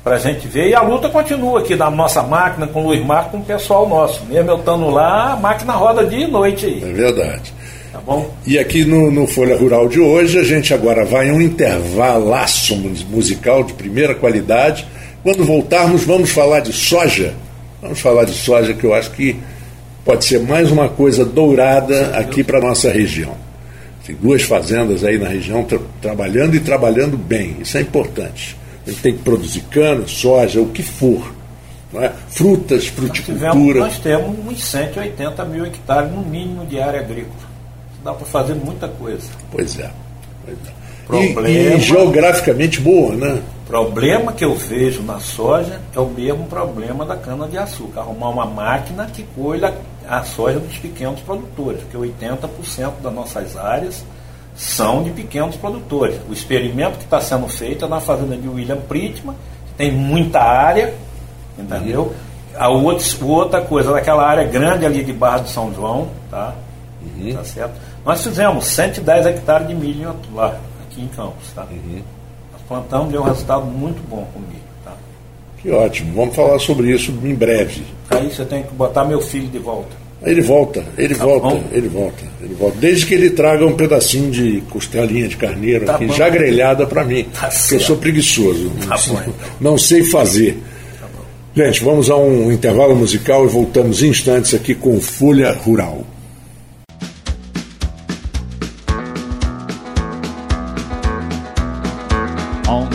[0.03, 0.69] para a gente ver.
[0.69, 3.89] E a luta continua aqui na nossa máquina, com o Luiz Marco, com o pessoal
[3.89, 4.25] nosso.
[4.25, 6.83] Mesmo eu estando lá, a máquina roda dia e noite aí.
[6.83, 7.55] É verdade.
[8.05, 8.35] Bom?
[8.47, 12.77] E aqui no, no Folha Rural de hoje, a gente agora vai em um intervalaço
[13.09, 14.87] musical de primeira qualidade.
[15.23, 17.35] Quando voltarmos, vamos falar de soja.
[17.81, 19.37] Vamos falar de soja, que eu acho que
[20.05, 23.37] pode ser mais uma coisa dourada aqui para a nossa região.
[24.05, 27.59] Tem duas fazendas aí na região tra trabalhando e trabalhando bem.
[27.61, 28.57] Isso é importante.
[28.85, 31.33] A gente tem que produzir cana, soja, o que for.
[31.95, 32.11] É?
[32.29, 33.81] Frutas, fruticultura.
[33.81, 37.52] Nós, tivemos, nós temos uns 180 mil hectares no mínimo de área agrícola.
[38.05, 39.31] Dá para fazer muita coisa.
[39.51, 39.91] Pois é.
[40.45, 40.83] Pois é.
[41.07, 43.43] Problema, e, e geograficamente boa, né?
[43.73, 48.01] problema que eu vejo na soja é o mesmo problema da cana-de-açúcar.
[48.01, 49.75] Arrumar uma máquina que colha
[50.07, 54.05] a soja dos pequenos produtores, porque 80% das nossas áreas
[54.55, 56.21] são de pequenos produtores.
[56.29, 59.35] O experimento que está sendo feito é na fazenda de William Prittman,
[59.69, 60.93] que tem muita área,
[61.59, 62.03] entendeu?
[62.03, 62.13] Uhum.
[62.59, 66.55] A outra, outra coisa, daquela área grande ali de Barra do São João, tá?
[67.01, 67.33] Uhum.
[67.33, 67.81] Tá certo?
[68.05, 71.67] Nós fizemos 110 hectares de milho lá, aqui em Campos, tá?
[71.71, 72.03] Uhum.
[72.53, 74.93] Nós plantamos, deu um resultado muito bom com milho, tá?
[75.59, 77.85] Que ótimo, vamos falar sobre isso em breve.
[78.11, 80.03] Aí você tem que botar meu filho de volta.
[80.25, 81.65] Ele volta, ele tá volta, bom.
[81.73, 82.77] ele volta, ele volta.
[82.79, 86.15] Desde que ele traga um pedacinho de costelinha de carneiro tá aqui, bom.
[86.15, 87.25] já grelhada para mim.
[87.25, 88.71] Tá porque eu sou preguiçoso.
[88.87, 89.35] Tá não, bom, então.
[89.61, 90.63] não sei fazer.
[91.01, 91.09] Tá
[91.55, 96.05] Gente, vamos a um intervalo musical e voltamos em instantes aqui com Folha Rural.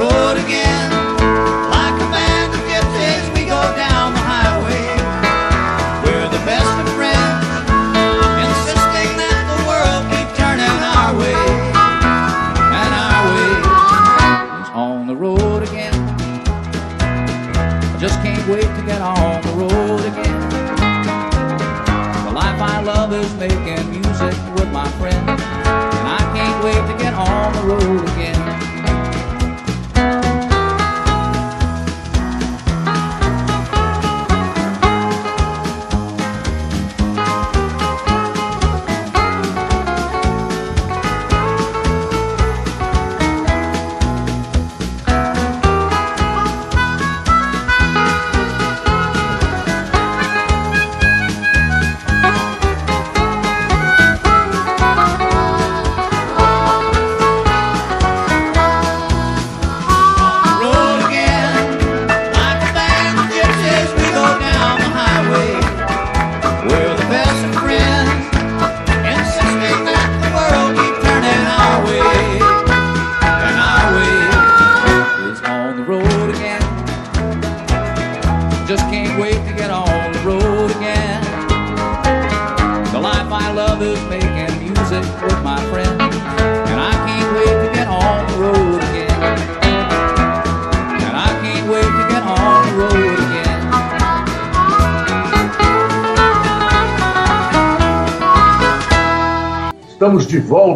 [0.00, 0.88] road again.
[1.68, 4.88] Like a band of gypsies, we go down the highway.
[6.00, 7.44] We're the best of friends,
[8.40, 11.40] insisting that the world keep turning our way.
[12.80, 13.52] And our way
[14.64, 15.92] is on the road again.
[18.00, 20.40] Just can't wait to get on the road again.
[22.24, 25.28] The life I love is making music with my friends.
[25.98, 28.09] And I can't wait to get on the road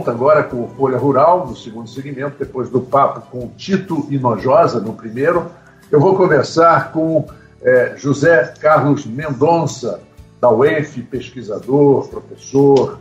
[0.05, 4.81] volta agora com o Folha Rural, no segundo segmento, depois do papo com Tito Inojosa,
[4.81, 5.47] no primeiro.
[5.91, 7.27] Eu vou conversar com
[7.63, 10.01] é, José Carlos Mendonça,
[10.41, 12.99] da UEF, pesquisador, professor,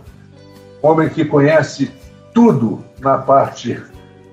[0.82, 1.92] homem que conhece
[2.34, 3.82] tudo na parte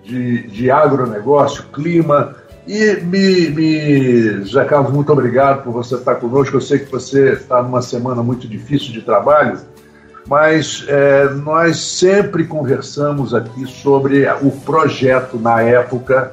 [0.04, 2.36] de, de agronegócio, clima.
[2.66, 6.56] E me, me, José Carlos, muito obrigado por você estar conosco.
[6.56, 9.58] Eu sei que você está numa semana muito difícil de trabalho
[10.30, 16.30] mas é, nós sempre conversamos aqui sobre o projeto, na época,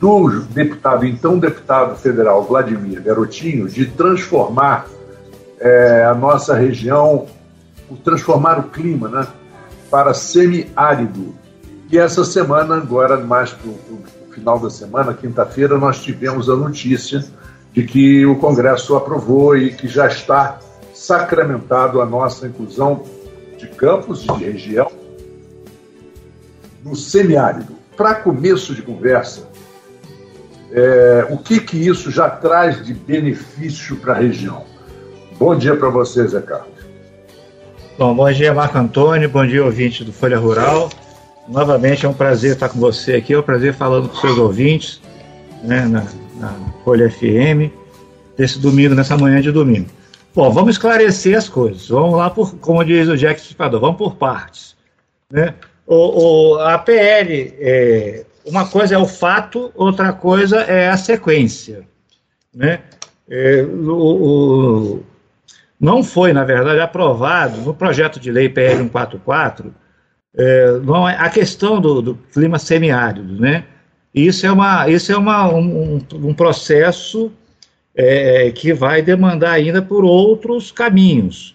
[0.00, 4.84] do deputado, então deputado federal Vladimir Garotinho, de transformar
[5.60, 7.26] é, a nossa região,
[8.02, 9.24] transformar o clima né,
[9.88, 11.32] para semiárido.
[11.88, 17.24] E essa semana, agora mais para o final da semana, quinta-feira, nós tivemos a notícia
[17.72, 20.58] de que o Congresso aprovou e que já está
[20.92, 23.04] sacramentado a nossa inclusão
[23.60, 24.90] de campos de região
[26.82, 27.74] no semiárido.
[27.96, 29.48] Para começo de conversa,
[30.72, 34.64] é, o que, que isso já traz de benefício para a região?
[35.38, 36.80] Bom dia para vocês, Zé Carlos.
[37.98, 40.88] Bom, bom dia, Marco Antônio, bom dia, ouvinte do Folha Rural.
[41.46, 45.00] Novamente é um prazer estar com você aqui, é um prazer falando com seus ouvintes
[45.62, 46.06] né, na,
[46.38, 47.70] na Folha FM,
[48.38, 49.90] desse domingo, nessa manhã de domingo.
[50.34, 51.88] Bom, vamos esclarecer as coisas.
[51.88, 54.76] Vamos lá, por, como diz o Jack Stripador, vamos por partes.
[55.30, 55.54] Né?
[55.86, 61.86] O, o a PL, é, uma coisa é o fato, outra coisa é a sequência.
[62.54, 62.80] Né?
[63.28, 65.02] É, o, o,
[65.80, 69.74] não foi, na verdade, aprovado no projeto de lei PL 144
[70.36, 73.64] é, não é, a questão do, do, clima semiárido, né?
[74.14, 77.32] Isso é, uma, isso é uma, um, um processo
[78.00, 81.54] é, que vai demandar ainda por outros caminhos.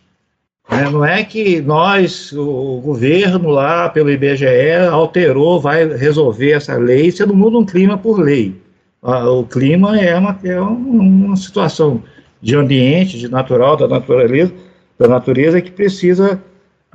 [0.70, 0.90] Né?
[0.90, 7.26] Não é que nós, o governo lá pelo IBGE, alterou, vai resolver essa lei, você
[7.26, 8.56] não muda um clima por lei.
[9.02, 12.02] O clima é uma, é uma situação
[12.42, 14.52] de ambiente, de natural, da natureza,
[14.98, 16.42] da natureza que precisa,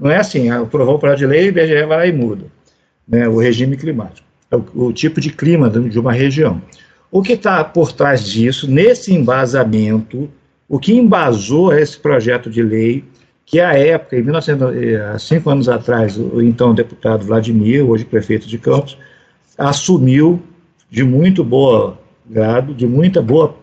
[0.01, 2.47] não é assim, aprovou o projeto de lei, o IBGE vai lá e muda,
[3.07, 6.61] né, o regime climático, é o, o tipo de clima de uma região.
[7.11, 10.31] O que está por trás disso, nesse embasamento,
[10.69, 13.05] o que embasou esse projeto de lei,
[13.45, 18.47] que à época, em 1900, eh, cinco anos atrás, o então deputado Vladimir, hoje prefeito
[18.47, 18.97] de Campos,
[19.59, 20.41] assumiu
[20.89, 23.57] de muito boa grado, de muita boa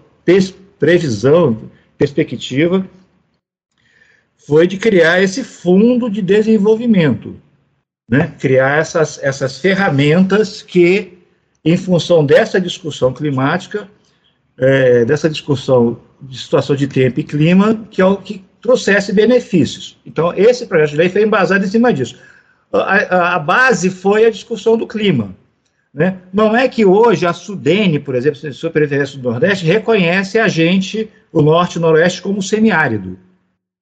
[0.78, 1.58] previsão,
[1.98, 2.86] perspectiva,
[4.46, 7.36] foi de criar esse fundo de desenvolvimento,
[8.10, 8.34] né?
[8.40, 11.17] criar essas, essas ferramentas que
[11.68, 13.90] em função dessa discussão climática,
[14.58, 19.98] é, dessa discussão de situação de tempo e clima, que é o que trouxesse benefícios.
[20.06, 22.18] Então, esse projeto de lei foi embasado em cima disso.
[22.72, 25.36] A, a, a base foi a discussão do clima.
[25.94, 26.20] Né?
[26.32, 31.10] Não é que hoje a Sudene, por exemplo, a Superintendência do Nordeste, reconhece a gente,
[31.34, 33.20] o Norte e o Noroeste, como semiárido.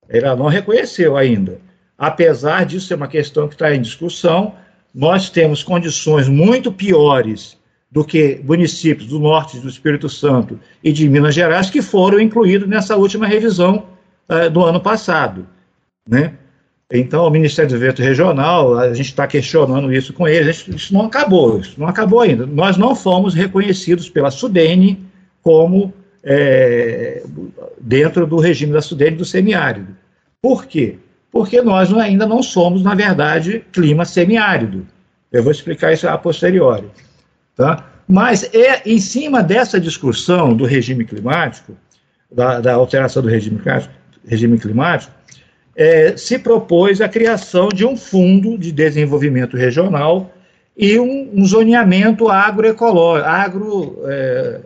[0.09, 1.59] Ela não reconheceu ainda.
[1.95, 4.55] Apesar disso ser uma questão que está em discussão,
[4.93, 11.07] nós temos condições muito piores do que municípios do norte do Espírito Santo e de
[11.07, 13.85] Minas Gerais que foram incluídos nessa última revisão
[14.29, 15.47] uh, do ano passado,
[16.07, 16.33] né?
[16.91, 21.05] Então, o Ministério do Desenvolvimento Regional, a gente está questionando isso com eles, isso não
[21.05, 22.45] acabou, isso não acabou ainda.
[22.45, 25.03] Nós não fomos reconhecidos pela Sudene
[25.41, 25.91] como
[26.23, 27.23] é,
[27.81, 29.95] dentro do regime da Sudene do semiárido.
[30.41, 30.97] Por quê?
[31.31, 34.85] Porque nós ainda não somos, na verdade, clima semiárido.
[35.31, 36.85] Eu vou explicar isso a posteriori.
[37.55, 37.89] Tá?
[38.07, 41.75] Mas é em cima dessa discussão do regime climático,
[42.31, 43.93] da, da alteração do regime climático,
[44.27, 45.15] regime climático
[45.75, 50.31] é, se propôs a criação de um fundo de desenvolvimento regional
[50.77, 54.61] e um, um zoneamento agroecológico, agro, é,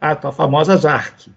[0.00, 1.28] a, a famosa ZARC,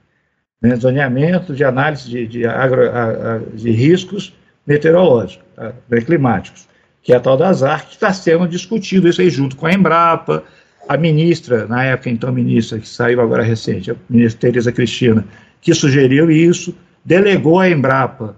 [0.62, 5.74] né, zoneamento de análise de, de, agro, a, a, de riscos meteorológicos, tá,
[6.06, 6.68] climáticos
[7.08, 9.72] que é a tal da ASAR, que está sendo discutido isso aí junto com a
[9.72, 10.44] Embrapa,
[10.90, 15.26] a ministra, na época então ministra, que saiu agora recente, a ministra Tereza Cristina,
[15.62, 18.36] que sugeriu isso, delegou a Embrapa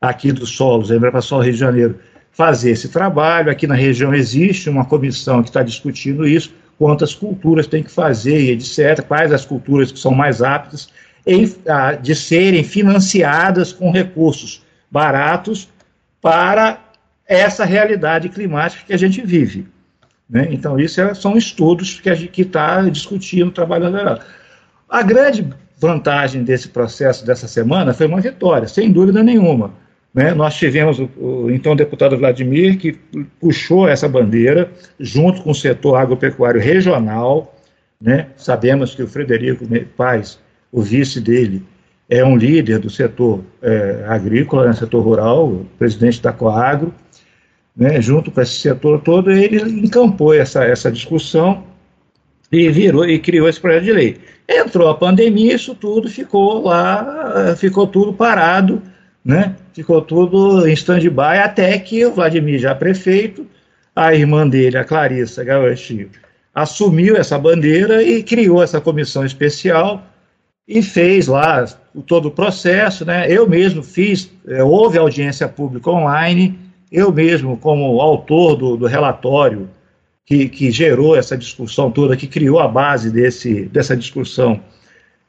[0.00, 1.98] aqui dos solos, a Embrapa Sol Rio de Janeiro,
[2.32, 3.50] fazer esse trabalho.
[3.50, 8.40] Aqui na região existe uma comissão que está discutindo isso, quantas culturas tem que fazer
[8.40, 10.88] e etc., quais as culturas que são mais aptas
[11.26, 15.68] em, a, de serem financiadas com recursos baratos
[16.22, 16.85] para
[17.28, 19.66] essa realidade climática que a gente vive.
[20.28, 20.48] Né?
[20.50, 24.20] Então, isso é, são estudos que a gente está discutindo, trabalhando.
[24.88, 29.72] A grande vantagem desse processo dessa semana foi uma vitória, sem dúvida nenhuma.
[30.12, 30.32] Né?
[30.34, 32.92] Nós tivemos o, o então deputado Vladimir, que
[33.40, 37.54] puxou essa bandeira, junto com o setor agropecuário regional.
[38.00, 38.28] Né?
[38.36, 40.38] Sabemos que o Frederico Paz,
[40.72, 41.62] o vice dele,
[42.08, 46.94] é um líder do setor é, agrícola, né, setor rural, presidente da Coagro
[47.76, 51.64] né, junto com esse setor todo, ele encampou essa, essa discussão
[52.50, 54.16] e virou e criou esse projeto de lei.
[54.48, 58.80] Entrou a pandemia, isso tudo ficou lá, ficou tudo parado,
[59.24, 59.56] né?
[59.74, 63.46] Ficou tudo em stand-by até que o Vladimir, já prefeito,
[63.94, 66.08] a irmã dele, a Clarissa Gawashi,
[66.54, 70.06] assumiu essa bandeira e criou essa comissão especial
[70.66, 71.64] e fez lá
[72.06, 73.26] todo o processo, né?
[73.30, 76.58] Eu mesmo fiz, é, houve audiência pública online,
[76.90, 79.68] eu mesmo, como autor do, do relatório
[80.24, 84.60] que, que, gerou essa discussão toda, que criou a base desse, dessa discussão,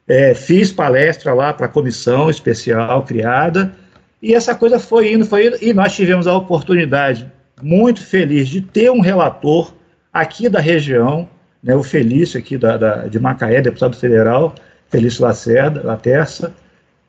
[0.06, 3.74] é, fiz palestra lá para a comissão especial criada,
[4.20, 7.30] e essa coisa foi indo, foi indo, e nós tivemos a oportunidade
[7.62, 9.72] muito feliz de ter um relator
[10.12, 11.28] aqui da região,
[11.62, 14.54] né, o Felício aqui da, da, de Macaé, deputado federal,
[14.88, 16.54] Felício Lacerda, Laterça,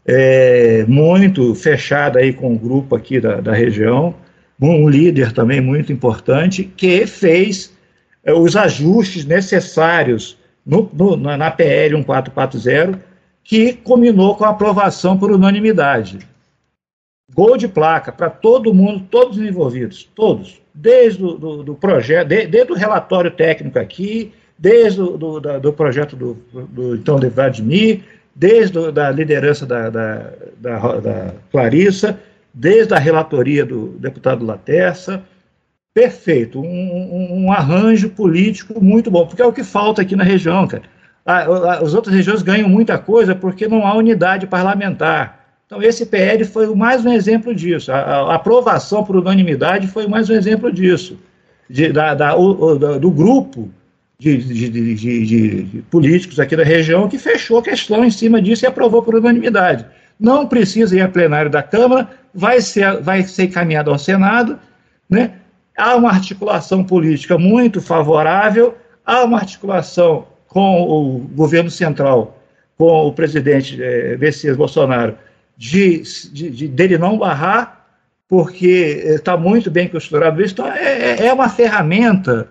[0.06, 4.16] é, muito fechado aí com o grupo aqui da, da região,
[4.68, 7.74] um líder também muito importante, que fez
[8.24, 13.00] é, os ajustes necessários no, no, na PL 1440,
[13.44, 16.20] que combinou com a aprovação por unanimidade.
[17.34, 22.28] Gol de placa para todo mundo, todos os envolvidos, todos, desde o do, do projeto,
[22.28, 27.20] de, desde o relatório técnico aqui, desde o do, da, do projeto do, do então
[27.20, 28.02] de Vladimir,
[28.36, 32.20] desde a liderança da, da, da, da Clarissa,
[32.54, 35.24] desde a relatoria do deputado Laterça,
[35.94, 40.68] perfeito, um, um, arranjo político muito bom, porque é o que falta aqui na região,
[40.68, 40.84] cara.
[41.26, 45.40] as outras regiões ganham muita coisa porque não há unidade parlamentar.
[45.66, 47.92] Então, esse PL foi mais um exemplo disso.
[47.92, 51.20] A, aprovação por unanimidade foi mais um exemplo disso.
[51.70, 53.70] De, da, da, o, do grupo
[54.18, 55.26] de, de, de,
[55.66, 59.14] de, políticos aqui da região que fechou a questão em cima disso e aprovou por
[59.14, 59.86] unanimidade.
[60.20, 64.60] Não precisa ir a plenário da Câmara, vai ser, vai ser encaminhado ao Senado,
[65.10, 65.34] né?
[65.78, 72.38] há uma articulação política muito favorável, há uma articulação com o governo central,
[72.78, 75.16] com o presidente é, Messias Bolsonaro,
[75.58, 77.86] de, de, de, dele não barrar,
[78.28, 80.54] porque está muito bem costurado isso.
[80.54, 82.48] Então, é, é, é uma ferramenta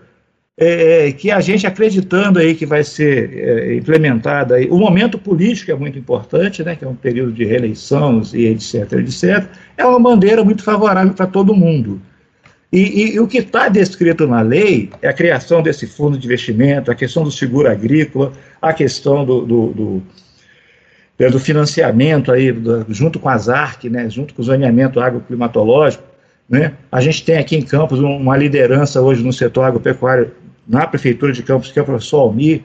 [0.60, 5.70] é, que a gente acreditando aí que vai ser é, implementada, aí, o momento político
[5.70, 10.00] é muito importante, né, que é um período de reeleição e etc, etc, é uma
[10.00, 12.02] bandeira muito favorável para todo mundo.
[12.72, 16.26] E, e, e o que está descrito na lei é a criação desse fundo de
[16.26, 20.02] investimento, a questão do seguro agrícola, a questão do, do, do,
[21.20, 26.02] é, do financiamento aí, do, junto com as ARC, né, junto com o zoneamento agroclimatológico,
[26.48, 26.72] né?
[26.90, 30.32] A gente tem aqui em Campos uma liderança hoje no setor agropecuário
[30.68, 32.62] na Prefeitura de Campos, que é o professor Almir,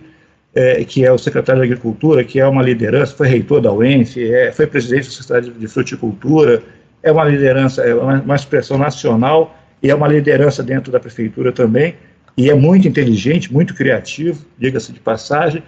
[0.53, 4.17] é, que é o secretário de Agricultura, que é uma liderança, foi reitor da UENF,
[4.17, 6.61] é, foi presidente da Sociedade de Fruticultura,
[7.01, 11.51] é uma liderança, é uma, uma expressão nacional e é uma liderança dentro da Prefeitura
[11.51, 11.95] também,
[12.37, 15.63] e é muito inteligente, muito criativo, diga-se de passagem.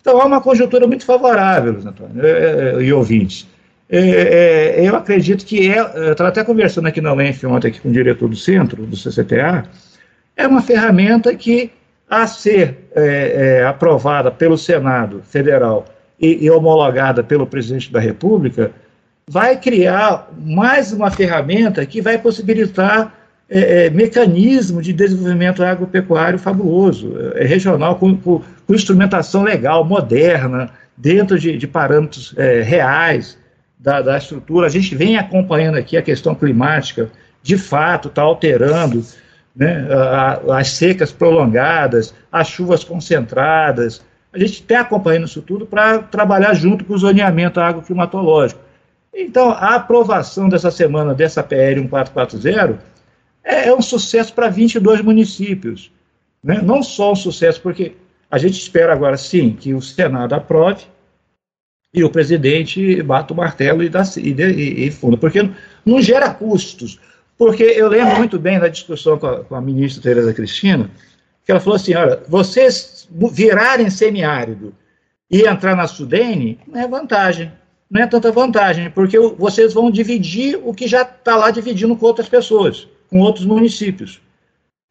[0.00, 3.46] Então, há uma conjuntura muito favorável, Antônio, é, é, e ouvintes.
[3.88, 3.98] É,
[4.80, 7.88] é, eu acredito que é, eu estava até conversando aqui na UENF ontem aqui com
[7.88, 9.64] o diretor do centro, do CCTA,
[10.36, 11.70] é uma ferramenta que,
[12.08, 15.86] a ser é, é, aprovada pelo Senado Federal
[16.20, 18.70] e, e, homologada pelo presidente da República,
[19.28, 23.12] vai criar mais uma ferramenta que vai possibilitar
[23.48, 30.70] é, é mecanismo de desenvolvimento agropecuário fabuloso, é, regional, com, com, com, instrumentação legal, moderna,
[30.96, 33.38] dentro de, de parâmetros é, reais
[33.78, 34.66] da, da estrutura.
[34.66, 37.10] A gente vem acompanhando aqui a questão climática,
[37.42, 39.04] de fato, está alterando
[39.56, 39.88] né,
[40.52, 44.02] as secas prolongadas, as chuvas concentradas.
[44.32, 48.60] A gente está acompanhando isso tudo para trabalhar junto com o zoneamento agroclimatológico.
[49.14, 52.78] Então, a aprovação dessa semana dessa PL 1440
[53.42, 55.90] é, é um sucesso para 22 municípios.
[56.44, 56.60] Né?
[56.62, 57.94] Não só um sucesso, porque
[58.30, 60.84] a gente espera agora, sim, que o Senado aprove
[61.94, 65.50] e o presidente bata o martelo e, dá, e, e, e funda, porque
[65.84, 67.00] não gera custos.
[67.38, 70.90] Porque eu lembro muito bem da discussão com a, com a ministra Tereza Cristina,
[71.44, 74.74] que ela falou assim: olha, vocês virarem semiárido
[75.30, 77.52] e entrar na Sudene não é vantagem.
[77.88, 82.06] Não é tanta vantagem, porque vocês vão dividir o que já está lá dividindo com
[82.06, 84.20] outras pessoas, com outros municípios.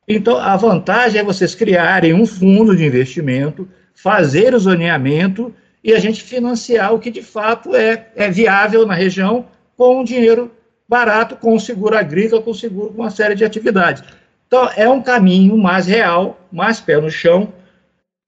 [0.08, 6.00] Então, a vantagem é vocês criarem um fundo de investimento, fazer o zoneamento e a
[6.00, 10.52] gente financiar o que de fato é, é viável na região com o dinheiro
[10.88, 14.04] barato com seguro agrícola, com seguro com uma série de atividades.
[14.48, 17.52] Então, é um caminho mais real, mais pé no chão.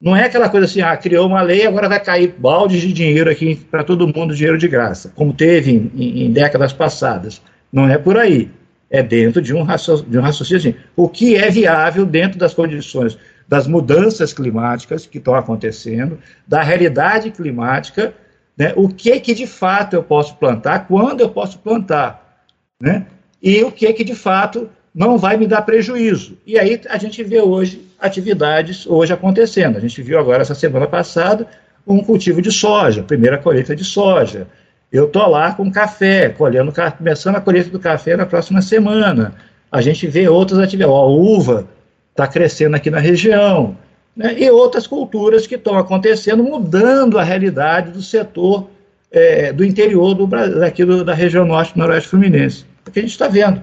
[0.02, 3.30] Não é aquela coisa assim, ah, criou uma lei, agora vai cair balde de dinheiro
[3.30, 7.42] aqui para todo mundo, dinheiro de graça, como teve em, em, décadas passadas.
[7.72, 8.50] Não é por aí.
[8.90, 10.58] É dentro de um, de um raciocínio.
[10.58, 16.62] Assim, o que é viável dentro das condições das mudanças climáticas que estão acontecendo, da
[16.62, 18.14] realidade climática,
[18.58, 22.27] né, o que que de fato eu posso plantar, quando eu posso plantar
[22.80, 23.06] né?
[23.42, 26.38] e o que que de fato não vai me dar prejuízo.
[26.46, 29.78] E aí a gente vê hoje atividades hoje acontecendo.
[29.78, 31.48] A gente viu agora essa semana passada
[31.86, 34.48] um cultivo de soja, primeira colheita de soja.
[34.92, 39.36] Eu estou lá com café, colhendo, começando a colheita do café na próxima semana.
[39.72, 40.96] A gente vê outras atividades.
[40.96, 41.68] A uva
[42.12, 43.78] está crescendo aqui na região.
[44.16, 44.36] Né?
[44.40, 48.68] E outras culturas que estão acontecendo, mudando a realidade do setor
[49.18, 52.66] é, do interior do, daqui do, da região norte do noroeste fluminense.
[52.86, 53.62] É o que a gente está vendo.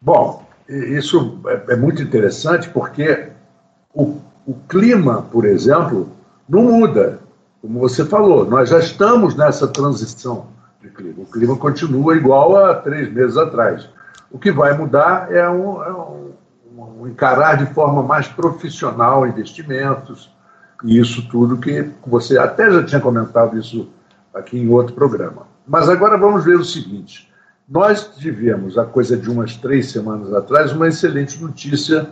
[0.00, 3.28] Bom, isso é, é muito interessante porque
[3.94, 6.10] o, o clima, por exemplo,
[6.48, 7.20] não muda.
[7.60, 10.46] Como você falou, nós já estamos nessa transição
[10.80, 11.22] de clima.
[11.22, 13.88] O clima continua igual a três meses atrás.
[14.30, 16.32] O que vai mudar é um, é um,
[17.00, 20.30] um encarar de forma mais profissional investimentos
[20.84, 23.88] e isso tudo que você até já tinha comentado isso
[24.32, 25.46] aqui em outro programa.
[25.66, 27.30] Mas agora vamos ver o seguinte:
[27.68, 32.08] nós tivemos, a coisa de umas três semanas atrás, uma excelente notícia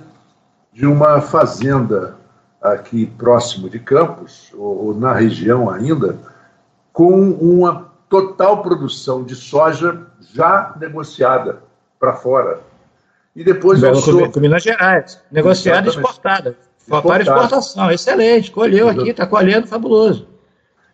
[0.73, 2.17] de uma fazenda
[2.61, 6.19] aqui próximo de Campos, ou, ou na região ainda,
[6.93, 10.03] com uma total produção de soja
[10.35, 11.61] já negociada
[11.99, 12.61] para fora.
[13.35, 16.57] E depois Belo, com, com Minas Gerais, negociada e exportada.
[16.89, 20.29] Para exportação, excelente, colheu aqui, está colhendo, fabuloso.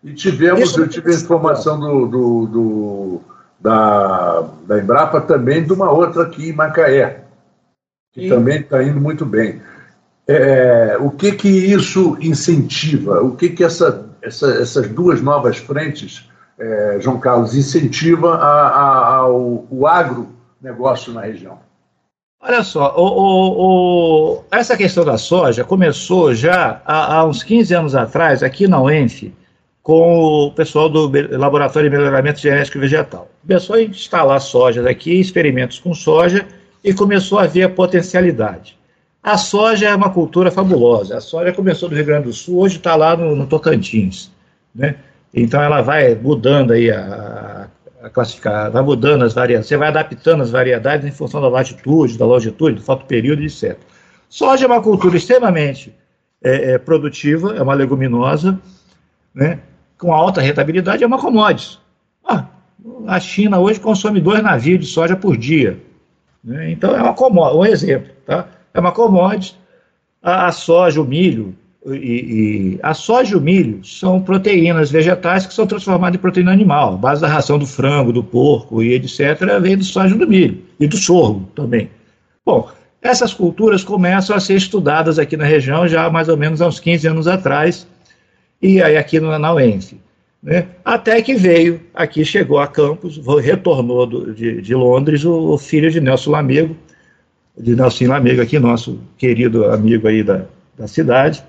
[0.02, 3.20] E tivemos, Isso eu tive a informação do, do, do
[3.60, 7.24] da, da Embrapa também de uma outra aqui em Macaé,
[8.12, 9.62] que também está indo muito bem.
[10.26, 13.22] É, o que que isso incentiva?
[13.22, 16.28] O que que essa, essa essas duas novas frentes,
[16.58, 21.58] é, João Carlos, incentiva a, a, ao o agronegócio na região?
[22.44, 27.72] Olha só, o, o, o, essa questão da soja começou já há, há, uns 15
[27.72, 29.32] anos atrás, aqui na UENF,
[29.80, 33.30] com o pessoal do Laboratório de Melhoramento Genético Vegetal.
[33.46, 36.44] Começou a instalar soja daqui, experimentos com soja,
[36.82, 38.76] e começou a ver a potencialidade.
[39.22, 41.18] A soja é uma cultura fabulosa.
[41.18, 44.32] A soja começou no Rio Grande do Sul, hoje está lá no, no, Tocantins.
[44.74, 44.96] Né?
[45.32, 46.96] Então ela vai mudando aí a,
[48.02, 52.18] a classificar, vai mudando as variedades, você vai adaptando as variedades em função da latitude,
[52.18, 53.78] da longitude, do fotoperíodo, etc.
[54.28, 55.94] Soja é uma cultura extremamente
[56.42, 58.58] é, é, produtiva, é uma leguminosa,
[59.32, 59.60] né?
[59.96, 61.78] com alta rentabilidade, é uma commodity.
[62.28, 62.46] Ah,
[63.06, 65.78] a China hoje consome dois navios de soja por dia.
[66.42, 66.72] Né?
[66.72, 68.12] Então, é uma commodity, um exemplo.
[68.26, 68.48] Tá?
[68.74, 69.56] É uma commodity.
[70.20, 71.54] A, a soja, o milho,
[71.86, 76.52] e, e, a soja e o milho são proteínas vegetais que são transformadas em proteína
[76.52, 76.94] animal.
[76.94, 79.60] A base da ração do frango, do porco e etc.
[79.60, 80.62] vem do soja e do milho.
[80.78, 81.90] E do sorgo também.
[82.44, 82.68] Bom,
[83.02, 86.78] essas culturas começam a ser estudadas aqui na região já mais ou menos há uns
[86.78, 87.86] 15 anos atrás,
[88.60, 89.94] e aí aqui no, na UENF.
[90.40, 90.66] Né?
[90.84, 95.90] Até que veio, aqui chegou a Campos, retornou do, de, de, Londres o, o, filho
[95.90, 96.76] de Nelson Lamego,
[97.58, 100.44] de Nelson Lamego aqui, nosso querido amigo aí da,
[100.78, 101.44] da cidade,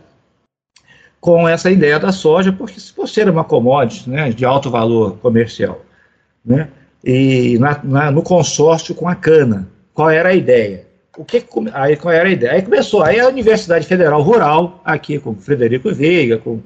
[1.24, 5.80] com essa ideia da soja, porque por ser uma commodity né, de alto valor comercial,
[6.45, 6.67] né,
[7.01, 10.86] e na, na, no consórcio com a cana, qual era a ideia?
[11.17, 11.41] O que,
[11.74, 12.53] aí qual era a ideia?
[12.53, 16.59] Aí começou, aí a Universidade Federal Rural, aqui com Frederico Veiga, com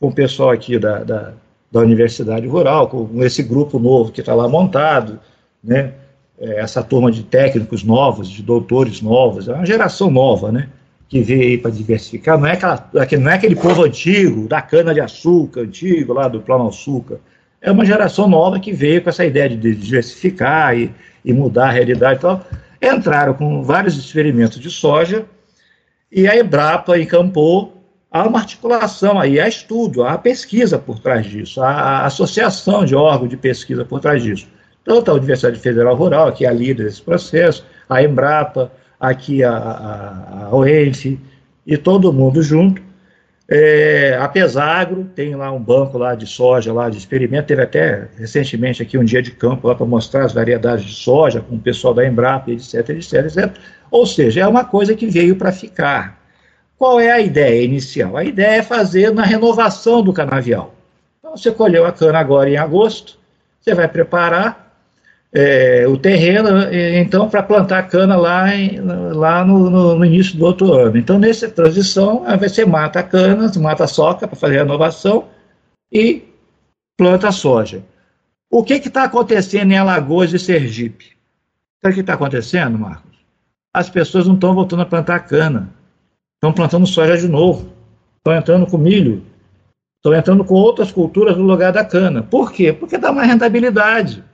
[0.00, 1.32] com o pessoal aqui da, da,
[1.70, 5.20] da Universidade Rural, com esse grupo novo que está lá montado,
[5.62, 5.92] né?
[6.38, 10.70] É, essa turma de técnicos novos, de doutores novos, é uma geração nova, né?
[11.10, 12.88] Que veio aí para diversificar, não é, aquela,
[13.20, 17.18] não é aquele povo antigo, da cana-de-açúcar, antigo, lá do plano açúcar.
[17.60, 20.90] É uma geração nova que veio com essa ideia de diversificar e,
[21.24, 22.46] e mudar a realidade e tal.
[22.80, 25.26] Entraram com vários experimentos de soja
[26.10, 27.76] e a Embrapa encampou
[28.10, 33.30] há uma articulação aí, há estudo, há pesquisa por trás disso, há associação de órgãos
[33.30, 34.48] de pesquisa por trás disso.
[34.84, 39.56] Tanto a Universidade Federal Rural, que é a líder desse processo, a Embrapa, aqui a,
[39.56, 40.56] a, a
[41.66, 42.82] e todo mundo junto.
[43.52, 48.06] É, a Pesagro tem lá um banco lá de soja, lá de experimento, teve até
[48.16, 51.60] recentemente aqui um dia de campo lá para mostrar as variedades de soja com o
[51.60, 53.52] pessoal da Embrapa, etc, etc, etc.
[53.90, 56.20] Ou seja, é uma coisa que veio para ficar.
[56.78, 58.16] Qual é a ideia inicial?
[58.16, 60.72] A ideia é fazer na renovação do canavial.
[61.18, 63.18] Então, você colheu a cana agora em agosto,
[63.60, 64.69] você vai preparar
[65.32, 70.44] é, o terreno, então, para plantar cana lá, em, lá no, no, no, início do
[70.44, 70.96] outro ano.
[70.96, 75.28] Então, nessa transição, você mata a cana, mata a soca para fazer a renovação
[75.92, 76.24] e
[76.96, 77.84] planta a soja.
[78.50, 81.16] O que está acontecendo em Alagoas e Sergipe?
[81.80, 83.10] Sabe o que está acontecendo, Marcos?
[83.72, 85.72] As pessoas não estão voltando a plantar cana
[86.40, 87.70] estão plantando soja de novo,
[88.16, 89.22] estão entrando com milho,
[89.98, 92.22] estão entrando com outras culturas no lugar da cana.
[92.22, 92.72] Por quê?
[92.72, 94.24] Porque dá mais rentabilidade.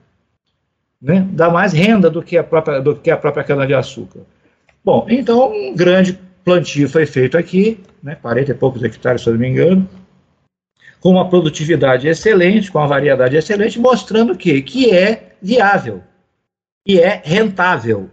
[1.07, 4.23] Né, dá mais renda do que a própria, do que a própria cana-de-açúcar.
[4.85, 9.35] Bom, então um grande plantio foi feito aqui, né, 40 e poucos hectares, se eu
[9.35, 9.89] não me engano,
[11.01, 16.03] com uma produtividade excelente, com uma variedade excelente, mostrando que, que é viável
[16.85, 18.11] e é rentável.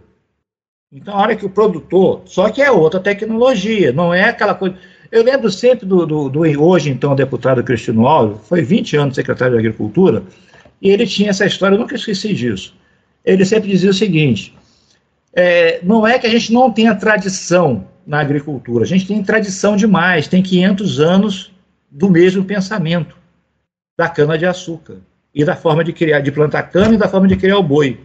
[0.92, 4.76] Então, a hora que o produtor, só que é outra tecnologia, não é aquela coisa.
[5.10, 9.54] Eu lembro sempre do, do, do hoje, então, deputado Cristiano Alves, foi 20 anos secretário
[9.54, 10.22] de Agricultura,
[10.80, 12.83] e ele tinha essa história, eu nunca esqueci disso.
[13.24, 14.54] Ele sempre dizia o seguinte:
[15.32, 19.76] é, não é que a gente não tenha tradição na agricultura, a gente tem tradição
[19.76, 21.52] demais, tem 500 anos
[21.90, 23.16] do mesmo pensamento
[23.96, 24.96] da cana-de-açúcar
[25.34, 28.00] e da forma de criar, de plantar cana e da forma de criar o boi.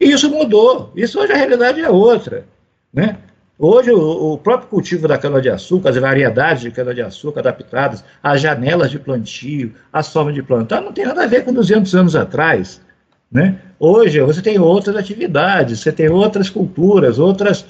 [0.00, 0.92] E isso mudou.
[0.94, 2.46] Isso hoje a realidade é outra.
[2.92, 3.16] Né?
[3.58, 9.74] Hoje o, próprio cultivo da cana-de-açúcar, as variedades de cana-de-açúcar adaptadas, as janelas de plantio,
[9.92, 12.82] as formas de plantar, não tem nada a ver com 200 anos atrás.
[13.30, 13.58] Né?
[13.78, 17.66] Hoje você tem outras atividades, você tem outras culturas, outras.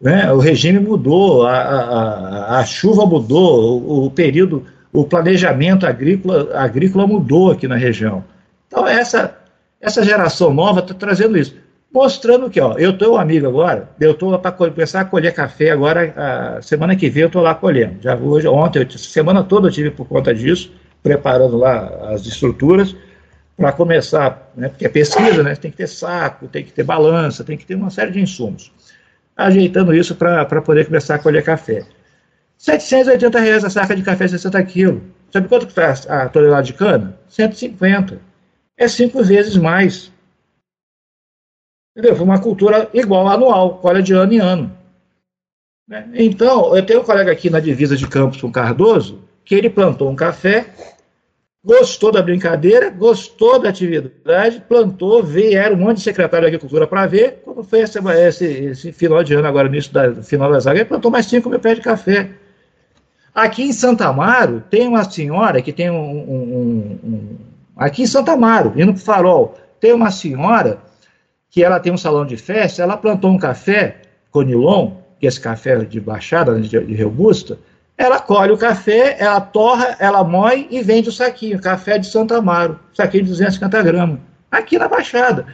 [0.00, 0.32] Né?
[0.32, 7.06] O regime mudou, a, a, a chuva mudou, o, o período o planejamento agrícola, agrícola
[7.06, 8.24] mudou aqui na região.
[8.66, 9.36] Então, essa,
[9.80, 11.54] essa geração nova está trazendo isso.
[11.92, 15.70] Mostrando que, ó, eu estou um amigo agora, eu estou para começar a colher café
[15.70, 16.14] agora,
[16.56, 17.96] a semana que vem eu estou lá colhendo.
[18.00, 22.94] Já hoje, ontem, eu, semana toda eu tive por conta disso, preparando lá as estruturas
[23.60, 27.44] para começar, né, porque é pesquisa, né, tem que ter saco, tem que ter balança,
[27.44, 28.72] tem que ter uma série de insumos.
[29.36, 31.84] Ajeitando isso para poder começar a colher café.
[32.56, 35.02] 780 reais a saca de café 60 quilos.
[35.30, 37.18] Sabe quanto que faz a tonelada de cana?
[37.28, 38.18] 150.
[38.78, 40.10] É cinco vezes mais.
[41.94, 42.16] Entendeu?
[42.16, 44.74] Foi uma cultura igual anual, colhe de ano em ano.
[45.86, 46.08] Né?
[46.14, 50.10] Então, eu tenho um colega aqui na divisa de Campos com Cardoso, que ele plantou
[50.10, 50.72] um café,
[51.64, 56.86] gostou da brincadeira, gostou da atividade, plantou, veio, era um monte de secretário de Agricultura
[56.86, 57.42] para ver.
[57.44, 61.10] Quando foi esse, esse, esse, final de ano, agora, início da final das águas, plantou
[61.10, 62.30] mais 5 mil pés de café.
[63.34, 66.00] Aqui em Santa Amaro, tem uma senhora que tem um.
[66.00, 67.36] um, um
[67.76, 70.78] aqui em Santa Amaro, indo para farol, tem uma senhora
[71.48, 75.40] que ela tem um salão de festa, ela plantou um café, conilon, que é esse
[75.40, 77.58] café de baixada, né, de, de robusta,
[78.00, 82.38] ela colhe o café, ela torra, ela moe e vende o saquinho, café de Santa
[82.38, 84.18] Amaro, saquinho de 250 gramas,
[84.50, 85.44] aqui na Baixada.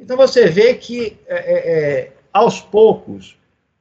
[0.00, 3.36] Então você vê que, é, é, é, aos poucos,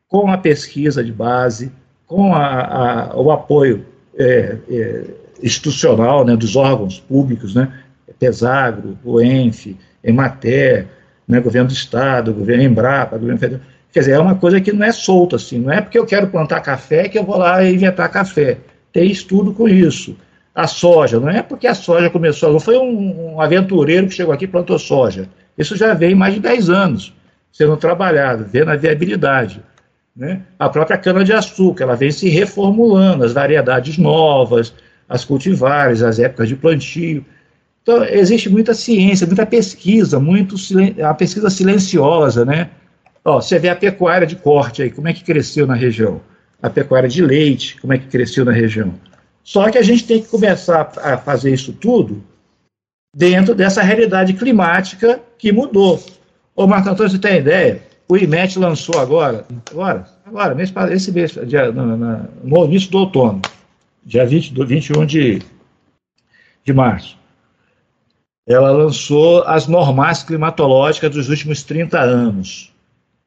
[0.09, 1.71] com a pesquisa de base,
[2.05, 3.85] com a, a, o apoio
[4.17, 5.03] é, é,
[5.41, 7.71] institucional né, dos órgãos públicos, né,
[8.19, 10.87] Pesagro, o ENF, Emater,
[11.25, 13.65] né, governo do Estado, governo Embrapa, governo federal.
[13.91, 16.27] Quer dizer, é uma coisa que não é solta assim, não é porque eu quero
[16.27, 18.57] plantar café que eu vou lá inventar café.
[18.93, 20.15] Tem estudo com isso.
[20.53, 24.33] A soja, não é porque a soja começou, não foi um, um aventureiro que chegou
[24.33, 25.27] aqui e plantou soja.
[25.57, 27.13] Isso já vem mais de 10 anos
[27.51, 29.61] sendo trabalhado, vendo a viabilidade.
[30.15, 30.41] Né?
[30.57, 34.73] A própria cana-de-açúcar, ela vem se reformulando, as variedades novas,
[35.07, 37.25] as cultivares, as épocas de plantio.
[37.81, 40.55] Então, existe muita ciência, muita pesquisa, muito
[41.03, 42.69] a pesquisa silenciosa, né?
[43.23, 46.21] Ó, você vê a pecuária de corte aí, como é que cresceu na região.
[46.61, 48.93] A pecuária de leite, como é que cresceu na região.
[49.43, 52.23] Só que a gente tem que começar a fazer isso tudo
[53.15, 56.03] dentro dessa realidade climática que mudou.
[56.55, 57.89] Ô, Marco Antônio, você tem ideia?
[58.09, 61.95] o IMET lançou agora, agora, agora mês, esse mês, dia, no,
[62.43, 63.39] no, início do outono,
[64.03, 65.41] dia 20, do 21 de,
[66.65, 67.15] de março,
[68.47, 72.73] ela lançou as normais climatológicas dos últimos 30 anos.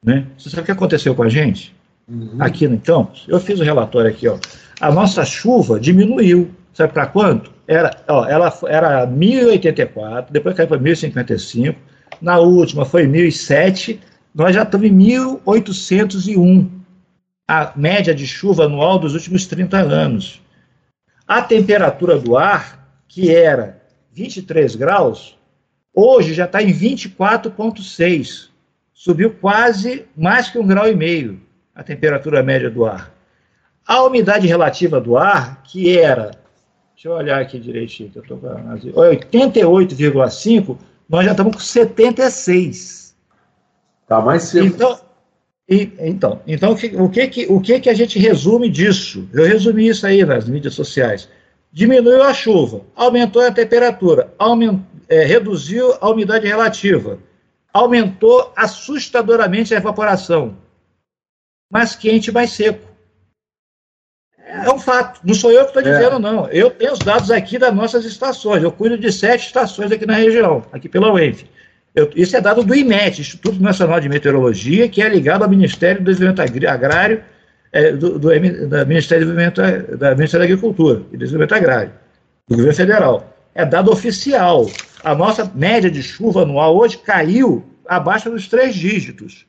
[0.05, 0.27] Né?
[0.37, 1.75] Você sabe o que aconteceu com a gente?
[2.09, 2.37] Uhum.
[2.39, 3.25] Aqui no Campos?
[3.29, 4.39] Eu fiz o um relatório aqui, ó.
[4.81, 6.51] A nossa chuva diminuiu.
[6.75, 7.53] Sabe para quanto?
[7.69, 11.79] Era, ó, ela era 1084, depois caiu para 1055,
[12.21, 14.01] na última foi 1007
[14.35, 16.71] nós já estamos em 1801,
[17.47, 20.41] a média de chuva anual dos últimos 30 anos.
[21.29, 25.37] A temperatura do ar, que era 23 graus,
[25.95, 28.49] hoje já está em 24,6.
[29.03, 31.41] Subiu quase mais que um grau e meio
[31.75, 33.13] a temperatura média do ar.
[33.85, 36.31] A umidade relativa do ar, que era,
[36.95, 40.79] deixa eu olhar aqui direitinho, que eu estou 88,5,
[41.09, 43.17] nós já estamos com 76.
[44.07, 44.67] Tá mais cedo.
[44.67, 45.01] Então,
[45.69, 49.29] e, então, então o, que, o, que, o que, que a gente resume disso?
[49.33, 51.29] Eu resumi isso aí nas mídias sociais.
[51.73, 57.19] Diminuiu a chuva, aumentou a temperatura, aument, é, reduziu a umidade relativa,
[57.73, 60.57] aumentou assustadoramente a evaporação.
[61.71, 62.93] Mais quente, mais seco.
[64.47, 65.21] É um fato.
[65.25, 65.97] Não sou eu que estou é.
[65.97, 66.47] dizendo, não.
[66.49, 68.63] Eu tenho os dados aqui das nossas estações.
[68.63, 71.47] Eu cuido de sete estações aqui na região, aqui pela UENF.
[71.95, 76.03] Eu, isso é dado do IMET, Instituto Nacional de Meteorologia, que é ligado ao Ministério
[76.03, 77.23] do Desenvolvimento Agrário,
[77.71, 78.29] é, do, do,
[78.69, 81.93] da Ministério, do da Ministério da Agricultura e Desenvolvimento Agrário,
[82.49, 83.37] do governo federal.
[83.55, 84.67] É dado oficial.
[85.05, 89.47] A nossa média de chuva anual hoje caiu abaixo dos três dígitos,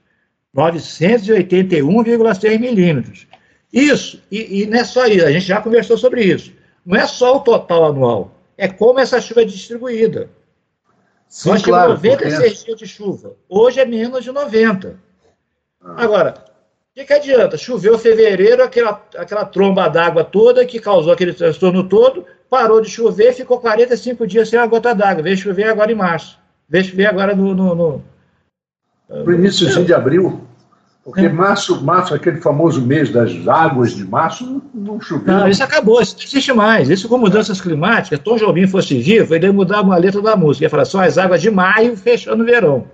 [0.56, 3.28] 981,6 milímetros.
[3.72, 6.51] Isso, e, e não é só isso, a gente já conversou sobre isso.
[6.86, 10.30] Não é só o total anual, é como essa chuva é distribuída.
[11.28, 12.66] Sim, Nós claro, tínhamos 96 porque...
[12.66, 13.36] dias de chuva.
[13.49, 14.99] Hoje é menos de 90.
[15.82, 16.04] Ah.
[16.04, 16.45] Agora,
[16.91, 17.58] o que, que adianta?
[17.58, 23.34] Choveu fevereiro, aquela, aquela tromba d'água toda que causou aquele transtorno todo, parou de chover,
[23.34, 25.24] ficou 45 dias sem a gota d'água.
[25.24, 26.38] Veio chover agora em março.
[26.70, 27.56] Veio chover agora no.
[27.56, 28.04] no, no,
[29.10, 30.41] no início de abril.
[31.04, 31.30] Porque é.
[31.30, 35.34] março, março, aquele famoso mês das águas de março, não choveu.
[35.34, 36.91] Não, isso acabou, isso não existe mais.
[36.91, 40.66] Isso com mudanças climáticas, Tom Jobim fosse vivo, ele ia mudar uma letra da música.
[40.66, 42.86] Ia falar só as águas de maio fechando o verão.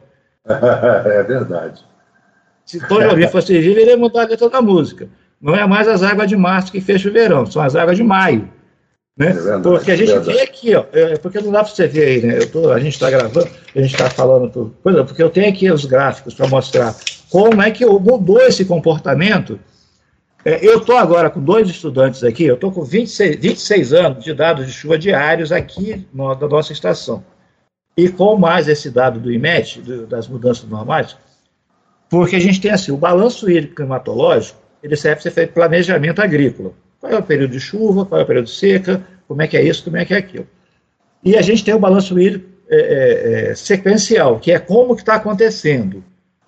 [0.48, 1.84] é verdade.
[2.66, 5.10] Se Tom Jobim fosse vivo, ele ia mudar a letra da música.
[5.42, 8.04] Não é mais as águas de março que fecham o verão, são as águas de
[8.04, 8.50] maio.
[9.20, 9.32] Né?
[9.32, 11.86] É verdade, porque a gente é vê aqui, ó, é, porque não dá para você
[11.86, 12.40] ver aí, né?
[12.46, 14.74] Tô, a gente está gravando, a gente está falando, tudo.
[14.82, 16.96] porque eu tenho aqui os gráficos para mostrar
[17.30, 19.60] como é que mudou esse comportamento.
[20.46, 24.34] É, eu estou agora com dois estudantes aqui, eu estou com 26, 26 anos de
[24.34, 27.22] dados de chuva diários aqui no, da nossa estação.
[27.98, 31.18] E com mais esse dado do IMET, do, das mudanças normais,
[32.10, 36.22] porque a gente tem assim, o balanço hídrico climatológico, ele serve para ser feito planejamento
[36.22, 36.72] agrícola.
[37.00, 39.56] Qual é o período de chuva, qual é o período de seca, como é que
[39.56, 40.48] é isso, como é que é aquilo.
[41.24, 45.02] E a gente tem o balanço hídrico é, é, é sequencial, que é como que
[45.02, 46.04] está acontecendo.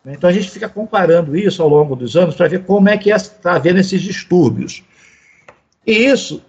[0.05, 3.11] Então a gente fica comparando isso ao longo dos anos para ver como é que
[3.11, 4.83] está havendo esses distúrbios.
[5.85, 6.41] E isso,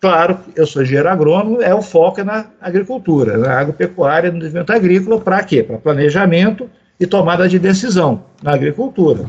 [0.00, 5.20] claro, eu sou engenheiro agrônomo, é o foco na agricultura, na agropecuária, no desenvolvimento agrícola,
[5.20, 5.62] para quê?
[5.62, 9.28] Para planejamento e tomada de decisão na agricultura,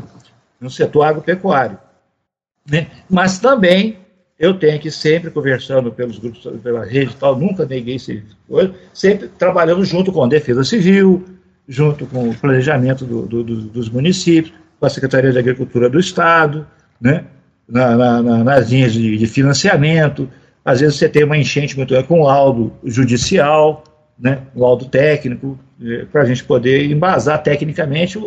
[0.60, 1.78] no setor agropecuário.
[2.70, 2.86] Né?
[3.10, 3.98] Mas também
[4.42, 8.24] eu tenho que sempre conversando pelos grupos, pela rede e tal, nunca neguei esse
[8.92, 11.24] sempre trabalhando junto com a Defesa Civil,
[11.68, 16.00] junto com o planejamento do, do, do, dos municípios, com a Secretaria de Agricultura do
[16.00, 16.66] Estado,
[17.00, 17.24] né,
[17.68, 20.28] na, na, na, nas linhas de, de, financiamento.
[20.64, 23.84] Às vezes você tem uma enchente muito grande com laudo judicial,
[24.18, 28.20] né, laudo técnico, é, para a gente poder embasar tecnicamente,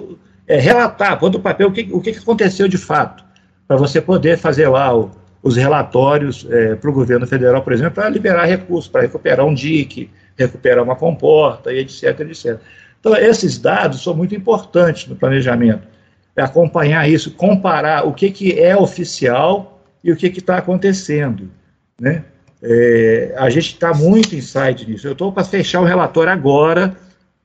[0.48, 3.22] é, relatar, pôr do papel o que, o que aconteceu de fato,
[3.68, 5.12] para você poder fazer lá o,
[5.46, 9.54] os relatórios é, para o governo federal, por exemplo, para liberar recursos, para recuperar um
[9.54, 12.60] dique, recuperar uma comporta, e etc, etc.
[13.00, 15.88] Então, esses dados são muito importantes no planejamento.
[16.36, 21.52] É acompanhar isso, comparar o que, que é oficial e o que está acontecendo.
[22.02, 22.24] Né?
[22.64, 25.08] É, a gente está muito insight nisso.
[25.08, 26.98] Eu estou para fechar o relatório agora.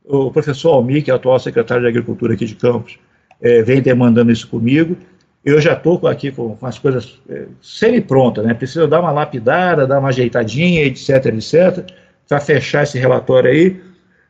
[0.03, 2.98] O professor Almir, que é o atual secretário de Agricultura aqui de Campos,
[3.42, 4.96] é, vem demandando isso comigo.
[5.45, 8.53] Eu já estou aqui com, as coisas é, semi-prontas, né?
[8.53, 11.91] Precisa dar uma lapidada, dar uma ajeitadinha, etc, etc,
[12.28, 13.80] para fechar esse relatório aí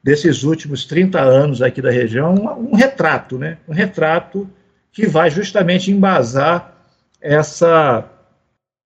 [0.03, 3.59] desses últimos 30 anos aqui da região, um, um retrato, né?
[3.69, 4.49] Um retrato
[4.93, 6.75] que vai justamente embasar
[7.21, 8.05] essa,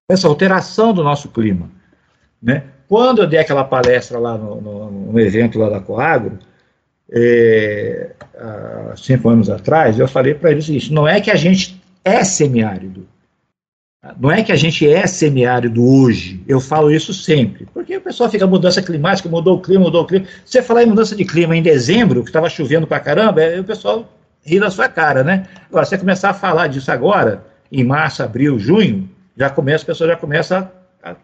[0.09, 1.69] essa alteração do nosso clima.
[2.41, 2.63] Né?
[2.87, 6.37] Quando eu dei aquela palestra lá no, no, no evento lá da Coagro,
[7.11, 11.81] é, há cinco anos atrás, eu falei para eles isso: não é que a gente
[12.05, 13.07] é semiárido,
[14.19, 18.29] não é que a gente é semiárido hoje, eu falo isso sempre, porque o pessoal
[18.29, 20.27] fica mudança climática, mudou o clima, mudou o clima.
[20.45, 24.07] Você falar em mudança de clima em dezembro, que estava chovendo pra caramba, o pessoal
[24.45, 25.47] ri da sua cara, né?
[25.67, 30.07] Agora, você começar a falar disso agora, em março, abril, junho, já começa, a pessoa
[30.07, 30.71] já começa
[31.03, 31.15] a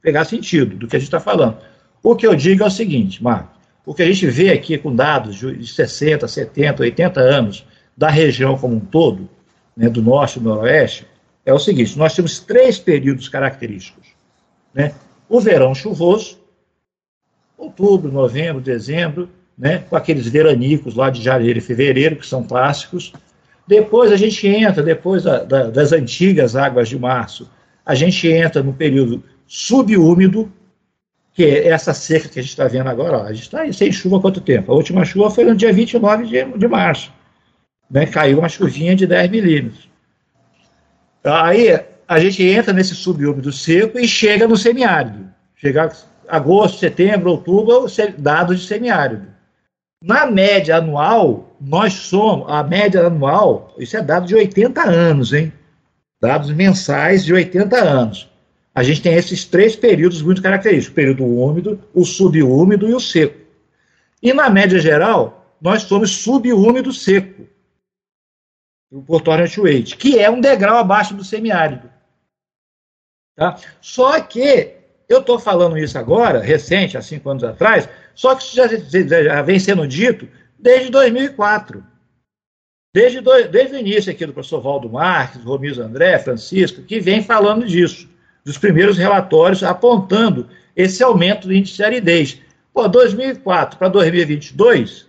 [0.00, 1.58] pegar sentido do que a gente está falando.
[2.02, 3.50] O que eu digo é o seguinte, Marco,
[3.84, 8.56] o que a gente vê aqui com dados de 60, 70, 80 anos da região
[8.56, 9.28] como um todo,
[9.80, 11.06] né, do norte e do noroeste,
[11.44, 14.08] é o seguinte: nós temos três períodos característicos.
[14.74, 14.92] Né?
[15.26, 16.38] O verão chuvoso,
[17.56, 19.78] outubro, novembro, dezembro, né?
[19.88, 23.14] com aqueles veranicos lá de janeiro e fevereiro, que são clássicos.
[23.66, 27.50] Depois a gente entra, depois da, da, das antigas águas de março,
[27.86, 30.52] a gente entra no período subúmido,
[31.32, 33.18] que é essa seca que a gente está vendo agora.
[33.18, 34.72] Ó, a gente está sem chuva há quanto tempo?
[34.72, 37.10] A última chuva foi no dia 29 de, de março.
[37.90, 38.06] Né?
[38.06, 39.88] Caiu uma chuvinha de 10 milímetros.
[41.24, 41.78] Aí
[42.08, 45.28] a gente entra nesse subúmido seco e chega no semiárido.
[45.56, 45.92] Chega
[46.28, 47.86] agosto, setembro, outubro,
[48.18, 49.26] dados de semiárido.
[50.02, 55.52] Na média anual, nós somos, a média anual, isso é dado de 80 anos, hein?
[56.18, 58.30] Dados mensais de 80 anos.
[58.74, 63.00] A gente tem esses três períodos muito característicos: o período úmido, o subúmido e o
[63.00, 63.38] seco.
[64.22, 67.46] E na média geral, nós somos subúmido seco,
[69.06, 71.90] por torrent weight, que é um degrau abaixo do semiárido.
[73.36, 73.56] Tá?
[73.80, 74.74] Só que
[75.08, 79.42] eu estou falando isso agora, recente, há cinco anos atrás, só que isso já, já
[79.42, 80.28] vem sendo dito
[80.58, 81.84] desde 2004.
[82.92, 87.22] Desde, do, desde o início aqui do professor Valdo Marques, Romiso André, Francisco, que vem
[87.22, 88.08] falando disso,
[88.44, 92.40] dos primeiros relatórios apontando esse aumento do índice de aridez.
[92.72, 95.06] Pô, 2004 para 2022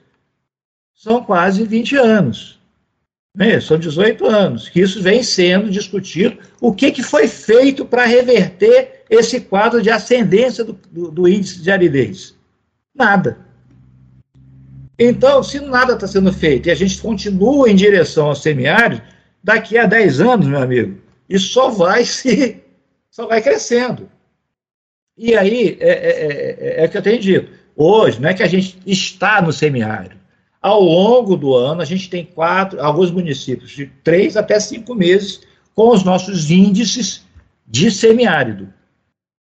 [0.94, 2.61] são quase 20 anos.
[3.36, 3.60] Né?
[3.62, 6.38] São 18 anos que isso vem sendo discutido.
[6.60, 11.62] O que, que foi feito para reverter esse quadro de ascendência do, do, do índice
[11.62, 12.36] de aridez?
[12.94, 13.40] Nada.
[15.00, 19.02] Então, se nada está sendo feito e a gente continua em direção ao semiárido,
[19.44, 22.62] daqui a 10 anos, meu amigo, isso só vai se
[23.10, 24.10] só vai crescendo.
[25.18, 27.52] E aí é, é, é, é, o que eu tenho dito.
[27.76, 30.21] Hoje, não é que a gente está no semiárido.
[30.62, 35.42] Ao longo do ano, a gente tem quatro, alguns municípios, de três até cinco meses,
[35.74, 37.26] com os nossos índices
[37.66, 38.72] de semiárido.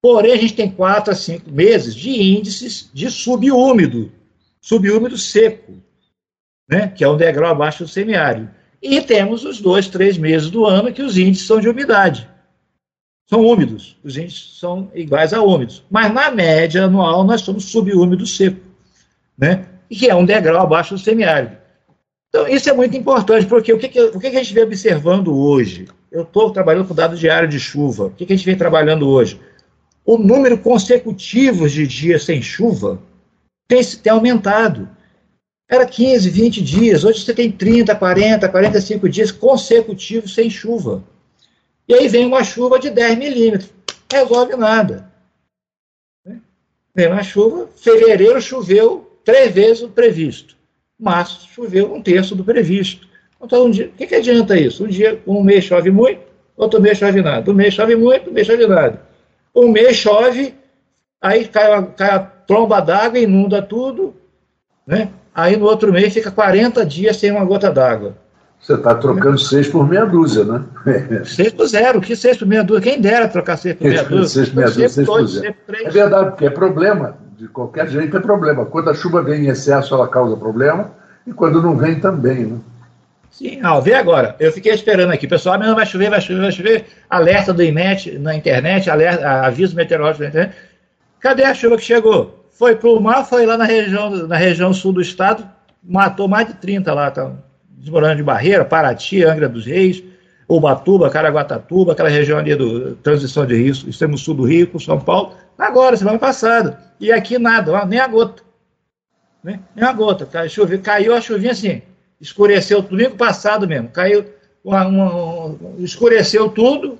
[0.01, 4.11] Porém, a gente tem quatro a cinco meses de índices de subúmido,
[4.61, 5.73] subúmido seco,
[6.69, 8.49] né, que é um degrau abaixo do semiárido.
[8.81, 12.29] E temos os dois, três meses do ano que os índices são de umidade.
[13.29, 15.83] São úmidos, os índices são iguais a úmidos.
[15.89, 18.61] Mas, na média anual, nós somos subúmido seco.
[19.37, 19.67] Né?
[19.89, 21.57] E que é um degrau abaixo do semiárido.
[22.29, 24.63] Então, isso é muito importante, porque o que, que, o que, que a gente vem
[24.63, 25.87] observando hoje?
[26.11, 28.05] Eu estou trabalhando com dados diários de chuva.
[28.05, 29.39] O que, que a gente vem trabalhando hoje?
[30.05, 33.01] O número consecutivo de dias sem chuva
[33.67, 34.89] tem, tem aumentado.
[35.67, 41.03] Era 15, 20 dias, hoje você tem 30, 40, 45 dias consecutivos sem chuva.
[41.87, 43.71] E aí vem uma chuva de 10 milímetros.
[44.11, 45.11] Resolve nada.
[46.95, 50.55] Vem uma chuva, fevereiro choveu três vezes o previsto.
[50.99, 53.07] Março choveu um terço do previsto.
[53.41, 54.83] Então, um dia, o que, que adianta isso?
[54.83, 56.21] Um dia, um mês chove muito,
[56.57, 57.49] outro mês chove nada.
[57.49, 59.01] Um mês chove muito, um mês chove nada.
[59.55, 60.53] Um mês chove,
[61.21, 64.13] aí cai, a, cai a tromba d'água, inunda tudo,
[64.85, 65.09] né?
[65.33, 68.17] Aí no outro mês fica 40 dias sem uma gota d'água.
[68.59, 70.65] Você está trocando seis por meia dúzia, né?
[71.23, 72.01] seis por zero.
[72.01, 72.81] Que seis por meia dúzia?
[72.81, 74.27] Quem dera trocar seis por meia dúzia?
[74.27, 75.55] seis por meia dúzia, seis por zero.
[75.69, 78.65] É verdade, porque é problema de qualquer jeito é problema.
[78.65, 80.91] Quando a chuva vem em excesso, ela causa problema,
[81.25, 82.45] e quando não vem, também.
[82.45, 82.57] Né?
[83.31, 84.35] Sim, não, vê agora.
[84.39, 85.25] Eu fiquei esperando aqui.
[85.25, 86.85] Pessoal, amanhã vai chover, vai chover, vai chover.
[87.09, 90.55] Alerta do IMET na internet, alerta, aviso meteorológico na internet.
[91.19, 92.45] Cadê a chuva que chegou?
[92.51, 95.47] Foi para o mar, foi lá na região, na região sul do estado,
[95.81, 97.31] matou mais de 30 lá, tá?
[97.69, 100.03] desmoronando de Barreira, Paraty, Angra dos Reis,
[100.49, 104.99] Ubatuba, Caraguatatuba, aquela região ali do transição de Rio, extremo sul do Rio, com São
[104.99, 106.79] Paulo, agora, semana passada.
[106.99, 108.41] E aqui nada, nem a gota.
[109.43, 109.59] Né?
[109.75, 110.49] Nem a gota.
[110.49, 111.83] Choveu, caiu a chuvinha assim,
[112.19, 114.25] escureceu domingo passado mesmo, caiu,
[114.63, 116.97] uma, uma, escureceu tudo,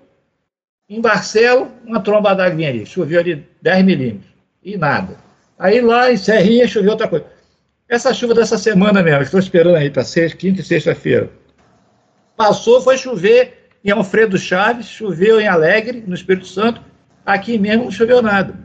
[0.88, 4.32] em Barcelo, uma tromba d'água ali, choveu ali 10 milímetros,
[4.64, 5.18] e nada.
[5.58, 7.26] Aí lá em Serrinha choveu outra coisa.
[7.88, 11.32] Essa chuva dessa semana mesmo, estou esperando aí para sexta, quinta e sexta-feira.
[12.40, 16.80] Passou, foi chover em Alfredo Chaves, choveu em Alegre, no Espírito Santo,
[17.26, 18.58] aqui mesmo não choveu nada.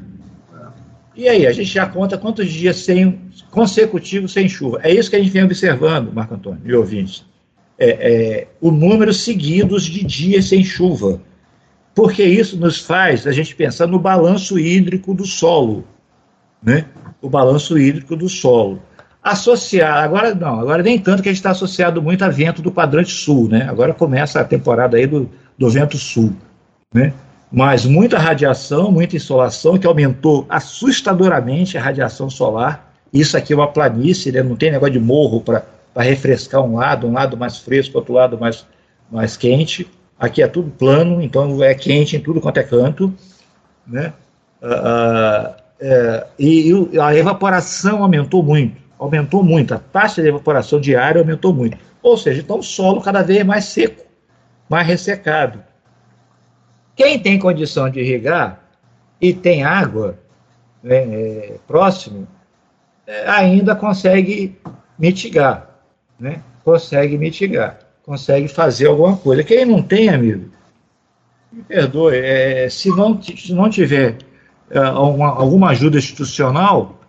[1.16, 3.20] E aí, a gente já conta quantos dias sem,
[3.50, 4.78] consecutivos sem chuva.
[4.80, 7.26] É isso que a gente vem observando, Marco Antônio e ouvintes.
[7.76, 11.20] É, é, o número seguidos de dias sem chuva.
[11.96, 15.84] Porque isso nos faz a gente pensar no balanço hídrico do solo.
[16.62, 16.86] Né?
[17.20, 18.80] O balanço hídrico do solo.
[19.24, 22.70] Associar, agora não, agora nem tanto que a gente está associado muito a vento do
[22.70, 23.66] quadrante sul, né?
[23.66, 26.34] Agora começa a temporada aí do, do vento sul,
[26.92, 27.12] né?
[27.54, 32.92] mas muita radiação, muita insolação, que aumentou assustadoramente a radiação solar.
[33.12, 34.42] Isso aqui é uma planície, né?
[34.42, 35.62] não tem negócio de morro para
[35.96, 38.66] refrescar um lado, um lado mais fresco, outro lado mais,
[39.08, 39.88] mais quente.
[40.18, 43.14] Aqui é tudo plano, então é quente em tudo quanto é canto.
[43.86, 44.12] Né?
[44.60, 51.20] Uh, uh, e, e a evaporação aumentou muito, aumentou muito, a taxa de evaporação diária
[51.20, 51.76] aumentou muito.
[52.02, 54.04] Ou seja, então o solo cada vez mais seco,
[54.68, 55.62] mais ressecado.
[56.96, 58.60] Quem tem condição de irrigar
[59.20, 60.18] e tem água
[60.82, 62.28] né, é, próximo,
[63.06, 64.56] é, ainda consegue
[64.98, 65.68] mitigar,
[66.18, 66.42] né?
[66.64, 69.42] consegue mitigar, consegue fazer alguma coisa.
[69.42, 70.50] Quem não tem, amigo,
[71.52, 74.18] me perdoe, é, se, não, se não tiver
[74.70, 77.03] é, alguma, alguma ajuda institucional, é,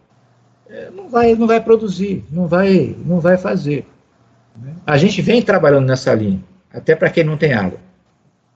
[0.96, 3.86] não, vai, não vai produzir, não vai, não vai fazer.
[4.56, 4.74] Né?
[4.86, 7.80] A gente vem trabalhando nessa linha, até para quem não tem água.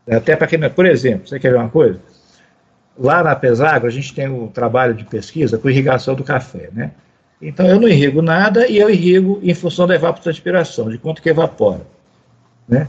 [0.10, 2.00] Até para quem, por exemplo, você quer ver uma coisa?
[2.98, 6.92] Lá na Pesagro, a gente tem um trabalho de pesquisa com irrigação do café, né?
[7.42, 11.30] Então eu não irrigo nada e eu irrigo em função da evapotranspiração, de quanto que
[11.30, 11.86] evapora.
[12.68, 12.88] Né?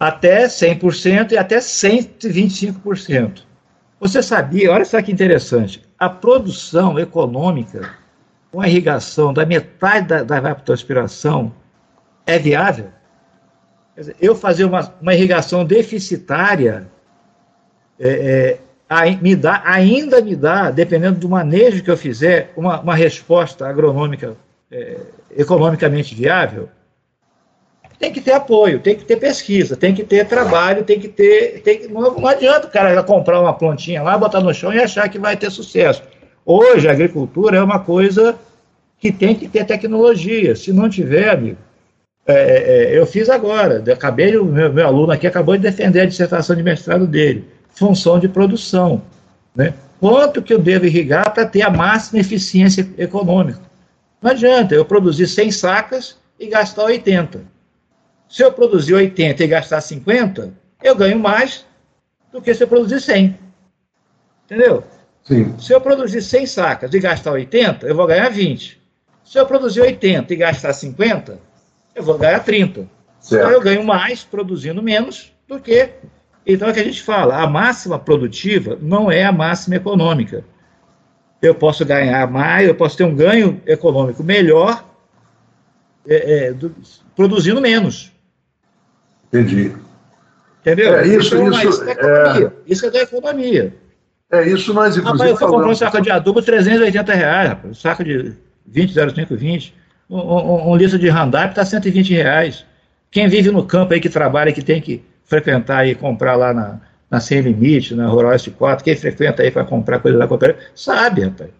[0.00, 3.42] Até 100% e até 125%.
[4.00, 7.94] Você sabia, olha só que interessante, a produção econômica
[8.56, 11.52] com a irrigação da metade da, da evapotranspiração
[12.24, 12.86] é viável?
[13.94, 16.88] Dizer, eu fazer uma, uma irrigação deficitária
[18.00, 22.94] é, é, me dá, ainda me dá, dependendo do manejo que eu fizer, uma, uma
[22.94, 24.34] resposta agronômica
[24.70, 25.00] é,
[25.36, 26.70] economicamente viável?
[27.98, 31.60] Tem que ter apoio, tem que ter pesquisa, tem que ter trabalho, tem que ter.
[31.60, 34.80] Tem que, não, não adianta o cara comprar uma plantinha lá, botar no chão e
[34.80, 36.02] achar que vai ter sucesso.
[36.48, 38.38] Hoje a agricultura é uma coisa
[39.00, 40.54] que tem que ter tecnologia.
[40.54, 41.58] Se não tiver, amigo,
[42.24, 43.82] é, é, é eu fiz agora.
[43.92, 47.48] Acabei, o meu, meu, aluno aqui acabou de defender a dissertação de mestrado dele.
[47.70, 49.02] Função de produção.
[49.56, 49.74] Né?
[49.98, 53.60] Quanto que eu devo irrigar para ter a máxima eficiência econômica?
[54.22, 57.40] Não adianta eu produzir 100 sacas e gastar 80.
[58.28, 61.66] Se eu produzir 80 e gastar 50, eu ganho mais
[62.32, 63.36] do que se eu produzir 100.
[64.44, 64.84] Entendeu?
[65.26, 65.58] Sim.
[65.58, 68.80] Se eu produzir 100 sacas e gastar 80, eu vou ganhar 20.
[69.24, 71.40] Se eu produzir 80 e gastar 50,
[71.96, 72.88] eu vou ganhar 30.
[73.18, 73.42] Certo.
[73.42, 75.90] Então eu ganho mais produzindo menos do que.
[76.46, 80.44] Então é o que a gente fala: a máxima produtiva não é a máxima econômica.
[81.42, 84.84] Eu posso ganhar mais, eu posso ter um ganho econômico melhor
[86.06, 86.72] é, é, do,
[87.16, 88.12] produzindo menos.
[89.26, 89.72] Entendi.
[90.60, 90.94] Entendeu?
[90.94, 92.46] É, isso, então, isso, é economia.
[92.46, 92.72] É...
[92.72, 93.85] Isso é da economia.
[94.30, 97.70] É isso nós, inclusive, Rapaz, eu fui comprar um saco de adubo 380 reais, rapaz.
[97.70, 98.32] Um saco de
[98.66, 99.74] 20, 05, 20.
[100.10, 102.64] Um, um, um litro de Randap está 120 reais.
[103.10, 106.80] Quem vive no campo aí, que trabalha, que tem que frequentar e comprar lá na,
[107.10, 111.22] na Sem Limite, na Rural S4, quem frequenta aí para comprar coisa lá, comprar, sabe,
[111.22, 111.50] rapaz,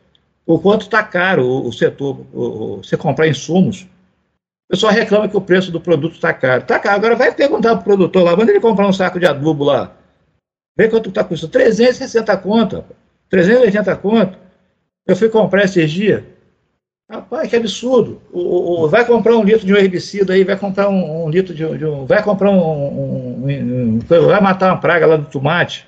[0.45, 3.87] o quanto está caro o, o setor, o, o, você comprar insumos
[4.69, 6.63] o pessoal reclama que o preço do produto está caro.
[6.63, 6.97] Está caro.
[6.97, 9.93] Agora vai perguntar para o produtor lá, manda ele comprar um saco de adubo lá.
[10.77, 11.53] Vê quanto está custando.
[11.53, 12.85] 360 conto,
[13.31, 14.39] 380 conto.
[15.07, 16.23] Eu fui comprar esses dias.
[17.09, 18.21] Rapaz, que absurdo.
[18.33, 21.55] O, o, vai comprar um litro de um herbicida aí, vai comprar um, um litro
[21.55, 22.05] de, de, um.
[22.05, 25.87] Vai comprar um, um, Vai matar uma praga lá do tomate.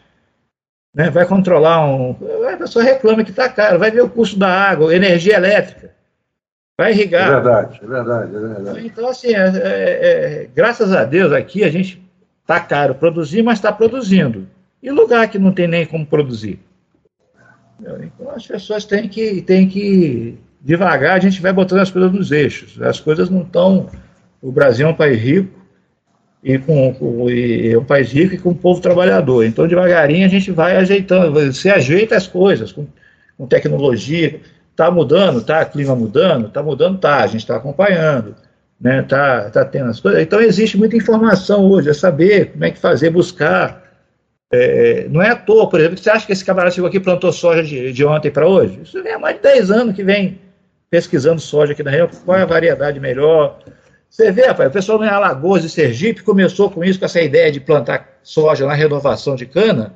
[0.95, 1.11] Né?
[1.11, 2.17] Vai controlar um.
[2.53, 3.81] A pessoa reclama que está caro.
[3.81, 5.93] Vai ver o custo da água, energia elétrica.
[6.79, 7.27] Vai irrigar.
[7.27, 8.87] É verdade, é verdade, é verdade.
[8.87, 12.01] Então, assim, é, é, é, graças a Deus aqui a gente
[12.43, 14.47] está caro produzir, mas está produzindo.
[14.83, 16.61] E lugar que não tem nem como produzir?
[17.81, 22.33] Então as pessoas têm que, têm que devagar, a gente vai botando as coisas nos
[22.33, 22.81] eixos.
[22.83, 23.89] As coisas não estão.
[24.43, 25.59] O Brasil é um país rico,
[26.43, 29.45] e, com, com, e é um país rico e com um povo trabalhador.
[29.45, 32.87] Então, devagarinho, a gente vai ajeitando, você ajeita as coisas com,
[33.37, 34.41] com tecnologia.
[34.71, 35.65] Está mudando, tá?
[35.65, 37.17] Clima mudando, está mudando, tá?
[37.17, 38.37] A gente está acompanhando,
[38.81, 39.03] né?
[39.03, 40.23] Tá, tá tendo as coisas.
[40.23, 43.88] Então existe muita informação hoje, é saber como é que fazer, buscar.
[44.51, 47.01] É, não é à toa, por exemplo, você acha que esse camarada chegou aqui e
[47.01, 48.81] plantou soja de, de ontem para hoje?
[48.83, 50.41] Isso vem há mais de 10 anos que vem
[50.91, 53.59] pesquisando soja aqui na região, qual é a variedade melhor.
[54.09, 57.53] Você vê, rapaz, o pessoal em Alagoas e Sergipe começou com isso, com essa ideia
[57.53, 59.95] de plantar soja na renovação de cana,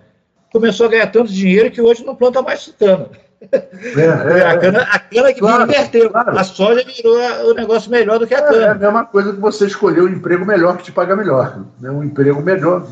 [0.52, 3.08] começou a ganhar tanto dinheiro que hoje não planta mais cana.
[3.50, 3.56] É,
[4.38, 6.10] é, a, cana, a cana que claro, inverteu.
[6.10, 6.38] Claro.
[6.38, 7.16] A soja virou
[7.50, 8.66] o negócio melhor do que a é, cana.
[8.66, 11.64] É a mesma coisa que você escolher um emprego melhor que te paga melhor.
[11.80, 11.90] Né?
[11.90, 12.86] Um emprego melhor.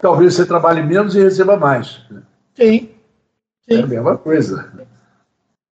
[0.00, 2.00] Talvez você trabalhe menos e receba mais.
[2.54, 2.90] Sim.
[3.68, 3.80] Sim.
[3.80, 4.72] É a mesma coisa.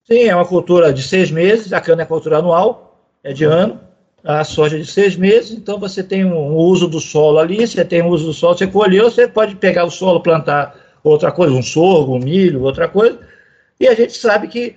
[0.05, 3.81] Sim, é uma cultura de seis meses, a cana é cultura anual, é de ano,
[4.23, 8.03] a soja de seis meses, então você tem um uso do solo ali, você tem
[8.03, 11.63] um uso do solo, você colheu, você pode pegar o solo, plantar outra coisa, um
[11.63, 13.19] sorgo, um milho, outra coisa,
[13.79, 14.77] e a gente sabe que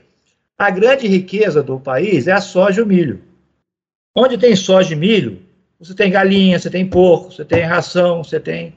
[0.58, 3.22] a grande riqueza do país é a soja e o milho.
[4.16, 5.40] Onde tem soja e milho,
[5.80, 8.76] você tem galinha, você tem porco, você tem ração, você tem,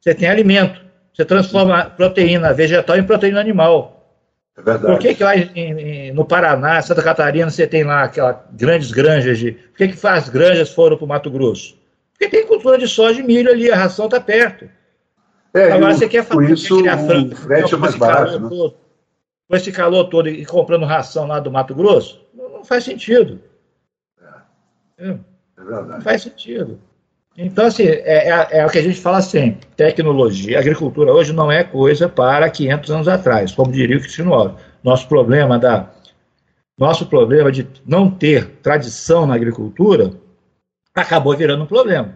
[0.00, 0.80] você tem alimento.
[1.14, 4.18] Você transforma proteína vegetal em proteína animal.
[4.56, 4.86] É verdade.
[4.86, 9.38] Por que, que lá em, no Paraná, Santa Catarina, você tem lá aquelas grandes granjas
[9.38, 9.52] de.
[9.52, 11.78] Por que, que as granjas foram para o Mato Grosso?
[12.12, 14.68] Porque tem cultura de soja e milho ali, a ração está perto.
[15.52, 18.38] É, Agora você quer fazer isso, criar frango, o frete é mais barato.
[18.38, 18.72] Né?
[19.50, 23.40] com esse calor todo e comprando ração lá do Mato Grosso, não, não faz sentido.
[24.96, 25.16] É, é
[25.56, 25.88] verdade.
[25.88, 26.80] Não faz sentido.
[27.42, 31.50] Então, assim, é, é, é, o que a gente fala sempre: tecnologia, agricultura hoje não
[31.50, 34.62] é coisa para 500 anos atrás, como diria o Cristiano Alves.
[34.84, 35.90] Nosso problema da.
[36.76, 40.12] Nosso problema de não ter tradição na agricultura
[40.94, 42.14] acabou virando um problema.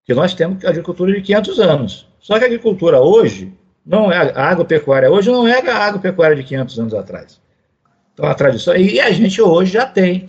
[0.00, 2.08] Porque nós temos agricultura de 500 anos.
[2.20, 3.52] Só que a agricultura hoje
[3.84, 7.40] não é a agropecuária hoje não é a agropecuária de 500 anos atrás.
[8.12, 8.76] Então, a tradição.
[8.76, 10.26] E a gente hoje já tem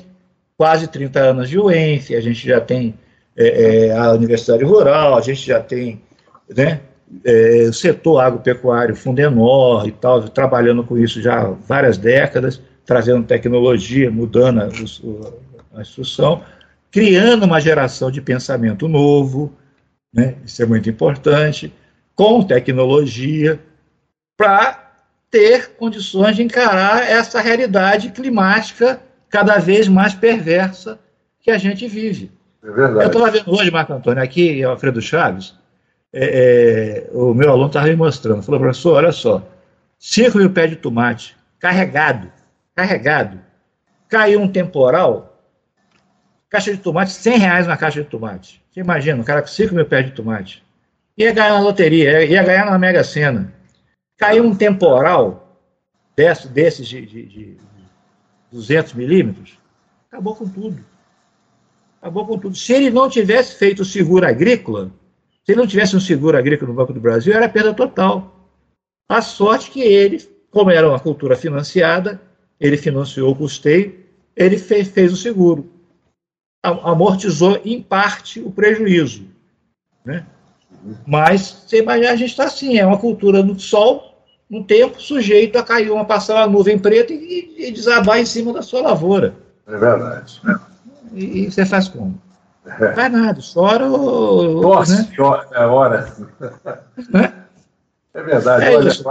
[0.57, 2.95] quase 30 anos de UENF, a gente já tem
[3.38, 6.01] é, é, a Universidade Rural, a gente já tem
[6.49, 6.81] né,
[7.23, 13.25] é, o setor agropecuário Fundenor e tal, trabalhando com isso já há várias décadas, trazendo
[13.25, 14.69] tecnologia, mudando a,
[15.77, 16.43] a instrução,
[16.91, 19.53] criando uma geração de pensamento novo,
[20.13, 21.73] né, isso é muito importante,
[22.15, 23.59] com tecnologia,
[24.38, 24.86] para
[25.29, 30.97] ter condições de encarar essa realidade climática cada vez mais perversa
[31.41, 32.31] que a gente vive.
[32.66, 33.05] É verdade.
[33.05, 35.53] Eu estava vendo hoje, Marco Antônio, aqui, Alfredo Chaves,
[36.11, 39.47] é, é, o meu aluno estava me mostrando, falou, professor, olha só,
[39.99, 42.32] 5 mil pés de tomate, carregado,
[42.74, 43.39] carregado,
[44.09, 45.39] caiu um temporal,
[46.49, 48.63] caixa de tomate, 100 reais uma caixa de tomate.
[48.72, 50.63] Você imagina, um cara com 5 mil pés de tomate.
[51.18, 53.53] Ia ganhar na loteria, ia ganhar na Mega Sena.
[54.18, 55.61] Caiu um temporal
[56.16, 57.57] desse, desses de, de, de
[58.51, 59.59] 200 milímetros,
[60.09, 60.95] acabou com tudo.
[62.06, 62.56] Acabou com tudo.
[62.56, 64.91] Se ele não tivesse feito o seguro agrícola,
[65.43, 68.47] se ele não tivesse um seguro agrícola no Banco do Brasil, era perda total.
[69.10, 72.22] A sorte que ele, como era uma cultura financiada,
[72.60, 73.95] ele financiou o custeio,
[74.36, 75.68] ele fez, fez o seguro.
[76.62, 79.24] Amortizou, em parte, o prejuízo.
[80.06, 80.24] Né?
[81.08, 85.58] Mas, você imagina, a gente está assim, é uma cultura no sol, um tempo sujeito
[85.58, 89.34] a cair uma, passar uma nuvem preta e, e desabar em cima da sua lavoura.
[89.66, 90.39] É verdade.
[91.16, 92.22] E, e você faz como?
[92.66, 92.88] É.
[92.88, 94.61] Não faz nada, chora ou.
[94.61, 95.07] Nossa, né?
[95.16, 96.13] chora, é hora.
[98.13, 99.03] É verdade, é olha, isso,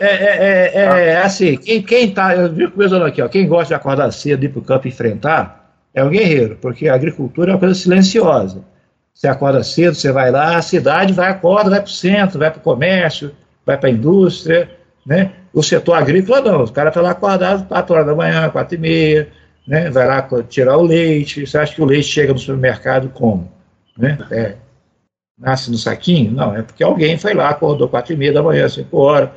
[0.00, 3.66] é, é, é, é, assim, quem, quem tá, eu vi começando aqui, ó, quem gosta
[3.66, 7.50] de acordar cedo e ir para o campo enfrentar é um guerreiro, porque a agricultura
[7.50, 8.64] é uma coisa silenciosa.
[9.12, 12.50] Você acorda cedo, você vai lá, a cidade vai, acorda, vai para o centro, vai
[12.50, 13.32] para o comércio,
[13.66, 14.70] vai para a indústria,
[15.04, 15.32] né?
[15.52, 18.78] O setor agrícola não, o cara está lá acordado 4 horas da manhã, 4 e
[18.78, 19.28] meia,
[19.68, 19.90] né?
[19.90, 23.52] vai lá tirar o leite, você acha que o leite chega no supermercado como?
[23.96, 24.18] Né?
[24.30, 24.54] É,
[25.38, 26.32] nasce no saquinho?
[26.32, 29.30] Não, é porque alguém foi lá, acordou 4 e meia da manhã, 5 horas,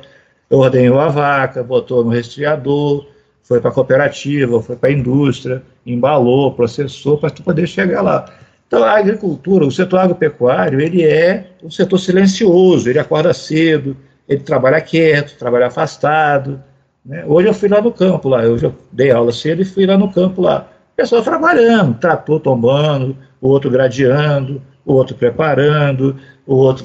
[0.50, 3.06] ordenhou a vaca, botou no resfriador,
[3.42, 8.24] foi para a cooperativa, foi para a indústria, embalou, processou para poder chegar lá.
[8.66, 13.94] Então, a agricultura, o setor agropecuário, ele é um setor silencioso, ele acorda cedo,
[14.26, 16.62] ele trabalha quieto, trabalha afastado.
[17.04, 17.24] Né?
[17.26, 19.98] Hoje eu fui lá no campo, lá, hoje eu dei aula cedo e fui lá
[19.98, 20.68] no campo lá.
[20.94, 26.84] Pessoal trabalhando, trator tombando, o outro gradeando, o outro preparando, o outro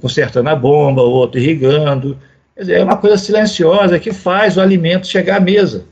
[0.00, 2.16] consertando a bomba, o outro irrigando.
[2.56, 5.84] Dizer, é uma coisa silenciosa que faz o alimento chegar à mesa.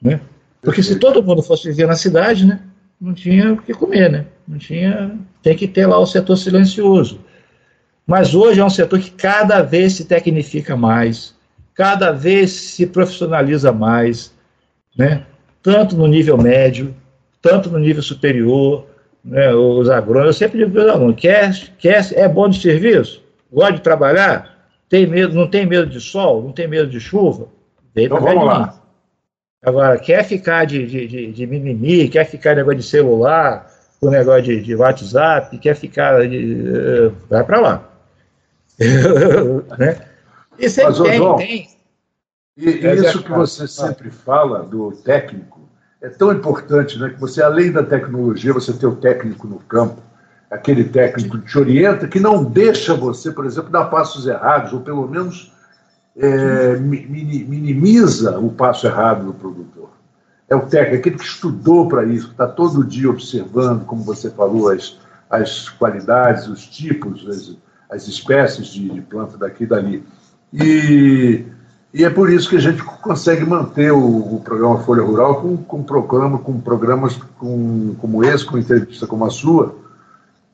[0.00, 0.20] Né?
[0.62, 2.60] Porque se todo mundo fosse viver na cidade, né,
[3.00, 4.26] não tinha o que comer, né?
[4.46, 5.16] Não tinha.
[5.42, 7.20] Tem que ter lá o setor silencioso.
[8.06, 11.34] Mas hoje é um setor que cada vez se tecnifica mais,
[11.78, 14.34] cada vez se profissionaliza mais,
[14.98, 15.24] né?
[15.62, 16.92] tanto no nível médio,
[17.40, 18.84] tanto no nível superior,
[19.24, 19.54] né?
[19.54, 23.22] os agrônomos, eu sempre digo para os alunos, quer, quer, é bom de serviço?
[23.52, 24.58] Gosta de trabalhar?
[24.88, 26.42] Tem medo, não tem medo de sol?
[26.42, 27.46] Não tem medo de chuva?
[27.94, 28.82] Vem então vamos lá.
[29.62, 33.70] Agora, quer ficar de, de, de, de mimimi, quer ficar negócio de celular,
[34.00, 36.28] com negócio de, de WhatsApp, quer ficar.
[36.28, 37.88] De, uh, vai para lá.
[39.78, 39.96] né?
[40.66, 41.68] Sempre Mas, tem, João, tem.
[42.56, 45.60] E, e isso que você sempre fala do técnico
[46.00, 47.10] é tão importante, né?
[47.10, 50.02] Que você, além da tecnologia, você tem o técnico no campo,
[50.50, 54.80] aquele técnico que te orienta, que não deixa você, por exemplo, dar passos errados, ou
[54.80, 55.52] pelo menos
[56.16, 59.90] é, minimiza o passo errado do produtor.
[60.48, 64.30] É o técnico, aquele que estudou para isso, que está todo dia observando, como você
[64.30, 64.98] falou, as,
[65.28, 67.56] as qualidades, os tipos, as,
[67.90, 70.04] as espécies de, de planta daqui e dali.
[70.52, 71.44] E,
[71.92, 75.56] e é por isso que a gente consegue manter o, o programa Folha Rural com,
[75.56, 79.74] com, programa, com programas com, como esse, com entrevista como a sua,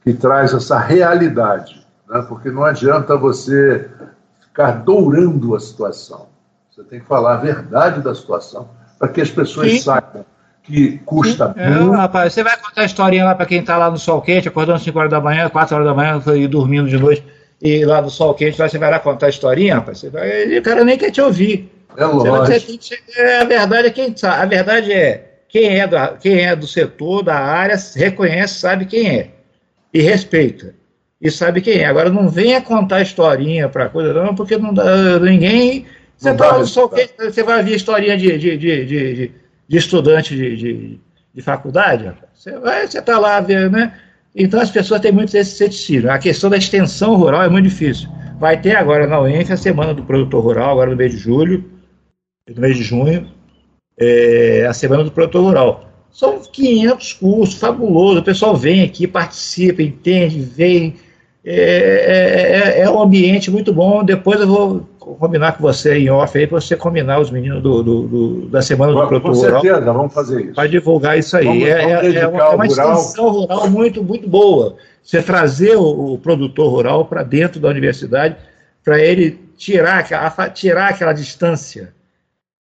[0.03, 1.85] que traz essa realidade.
[2.09, 2.25] Né?
[2.29, 3.89] Porque não adianta você
[4.41, 6.27] ficar dourando a situação.
[6.71, 8.69] Você tem que falar a verdade da situação
[8.99, 9.79] para que as pessoas Sim.
[9.81, 10.25] saibam
[10.65, 11.71] que custa Sim.
[11.71, 11.95] muito.
[11.95, 14.49] É, rapaz, você vai contar a historinha lá para quem está lá no sol quente,
[14.49, 17.25] acordando às 5 horas da manhã, 4 horas da manhã, e dormindo de noite,
[17.65, 20.59] e lá no sol quente, lá você vai lá contar a historinha, rapaz, você vai,
[20.59, 21.71] o cara nem quer te ouvir.
[21.97, 22.73] É lógico.
[22.81, 24.43] Você, é, a verdade é quem sabe.
[24.43, 29.09] A verdade é quem é, do, quem é do setor, da área, reconhece, sabe quem
[29.09, 29.31] é.
[29.93, 30.75] E respeita.
[31.21, 31.87] E sabe quem é.
[31.87, 35.87] Agora não venha contar historinha para coisa, não, porque não dá, ninguém.
[36.17, 39.33] Você, não tá, sol quente, você vai ver historinha de, de, de, de
[39.69, 41.01] de estudante de, de,
[41.35, 43.99] de faculdade, você vai, você está lá vendo, né?
[44.35, 46.11] Então as pessoas têm muito esse ceticismo.
[46.11, 48.09] A questão da extensão rural é muito difícil.
[48.39, 51.65] Vai ter agora na UENF a semana do produtor rural, agora no mês de julho,
[52.49, 53.29] no mês de junho.
[53.99, 55.89] é, a Semana do Produtor Rural.
[56.11, 58.21] São 500 cursos, fabuloso.
[58.21, 60.97] O pessoal vem aqui, participa, entende, vem.
[61.45, 64.05] É, é, é, é um ambiente muito bom.
[64.05, 67.83] Depois eu vou combinar com você em off aí, para você combinar os meninos do,
[67.83, 69.61] do, do da Semana do Produtor Rural.
[69.61, 70.55] Com certeza, vamos fazer isso.
[70.55, 71.45] Para divulgar isso aí.
[71.45, 74.77] Vamos, é, vamos é, é, uma, é uma extensão rural muito, muito boa.
[75.03, 78.37] Você trazer o, o produtor rural para dentro da universidade,
[78.83, 80.07] para ele tirar,
[80.53, 81.93] tirar aquela distância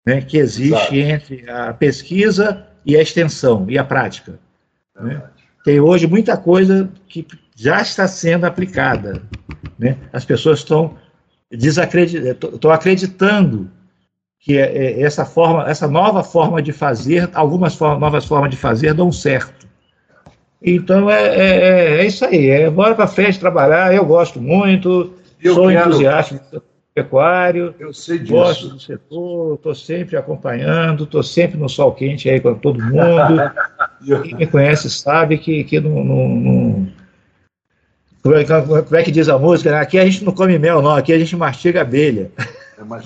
[0.06, 1.34] né, que existe Exato.
[1.34, 4.38] entre a pesquisa e a extensão e a prática.
[4.98, 5.20] Né?
[5.64, 7.26] Tem hoje muita coisa que
[7.56, 9.22] já está sendo aplicada.
[9.78, 9.96] Né?
[10.12, 10.96] As pessoas estão
[11.50, 13.70] estão acreditando
[14.46, 18.56] que é, é, essa forma, essa nova forma de fazer, algumas formas, novas formas de
[18.56, 19.66] fazer dão certo.
[20.62, 25.12] Então é, é, é, é isso aí, é bora para frente trabalhar, eu gosto muito,
[25.42, 25.88] eu sou quero...
[25.88, 26.62] entusiasta
[26.94, 28.32] pecuário, eu sei disso.
[28.32, 33.52] gosto do setor, estou sempre acompanhando, estou sempre no sol quente aí com todo mundo.
[34.22, 36.88] Quem me conhece sabe que, que não, não, não...
[38.26, 39.78] Como, é, como, é, que diz a música?
[39.80, 42.30] Aqui a gente não come mel, não, aqui a gente mastiga abelha.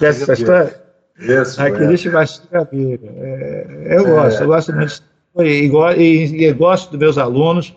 [0.01, 0.81] É essa história?
[1.19, 1.87] Isso, aqui é.
[1.87, 3.13] a gente mastiga abelha.
[3.17, 7.75] É, eu gosto, eu gosto muito e, e, e, gosto dos meus alunos,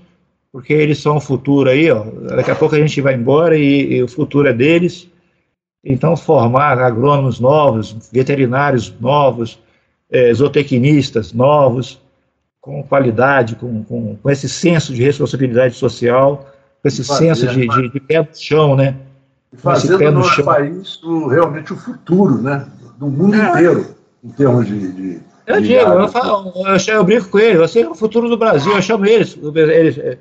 [0.52, 2.04] porque eles são o futuro aí, ó.
[2.36, 5.08] Daqui a pouco a gente vai embora e, e o futuro é deles.
[5.84, 9.60] Então, formar agrônomos novos, veterinários novos,
[10.10, 12.02] é, zootecnistas novos,
[12.62, 16.53] com qualidade, com, com, com, esse senso de responsabilidade social,
[16.84, 18.98] com esse fazer, senso de, de, de, pé no chão, né?
[19.54, 20.46] E fazendo do nosso chão.
[20.46, 22.68] país o, realmente o futuro, né?
[22.98, 23.50] Do mundo é.
[23.50, 24.92] inteiro, em termos de.
[24.92, 28.38] de eu digo, eu, falo, eu, eu, brinco com eles, você é o futuro do
[28.38, 30.18] Brasil, eu chamo eles, eles é,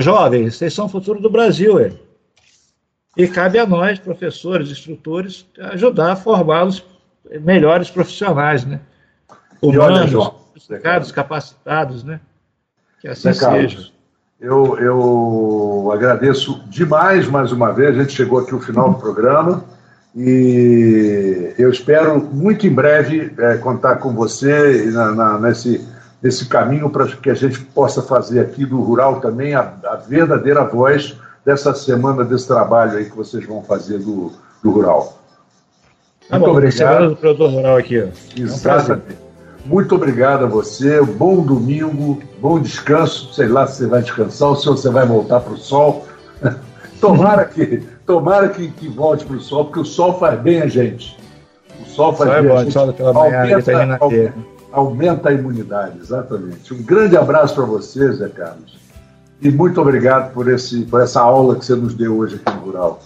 [0.00, 1.92] jovens, vocês são o futuro do Brasil, é.
[3.16, 6.84] E cabe a nós, professores, instrutores, ajudar a formá-los
[7.40, 8.80] melhores profissionais, né?
[9.62, 12.20] Humanos, qualificados, capacitados, né?
[13.00, 13.93] Que assim seja.
[14.44, 17.96] Eu, eu agradeço demais mais uma vez.
[17.96, 19.64] A gente chegou aqui ao final do programa
[20.14, 25.88] e eu espero muito em breve é, contar com você na, na, nesse,
[26.22, 30.62] nesse caminho para que a gente possa fazer aqui do Rural também a, a verdadeira
[30.62, 34.30] voz dessa semana, desse trabalho aí que vocês vão fazer do,
[34.62, 35.18] do Rural.
[36.28, 36.76] Tá Muito bom, obrigado.
[36.76, 38.06] Semana do produtor rural aqui.
[38.36, 39.06] Exatamente.
[39.08, 39.33] É um
[39.64, 41.00] Muito obrigado a você.
[41.02, 43.32] Bom domingo, bom descanso.
[43.32, 46.06] Sei lá se você vai descansar ou se você vai voltar para o sol.
[47.00, 50.66] tomara que, tomara que, que volte para o sol, porque o sol faz bem a
[50.66, 51.16] gente.
[51.80, 52.72] O sol faz sol é bem é bom, a gente.
[52.72, 54.34] Sol pela manhã, aumenta, aumenta,
[54.72, 56.74] aumenta a imunidade, exatamente.
[56.74, 58.78] Um grande abraço para você, Zé Carlos.
[59.40, 62.64] E muito obrigado por, esse, por essa aula que você nos deu hoje aqui no
[62.64, 63.00] Rural.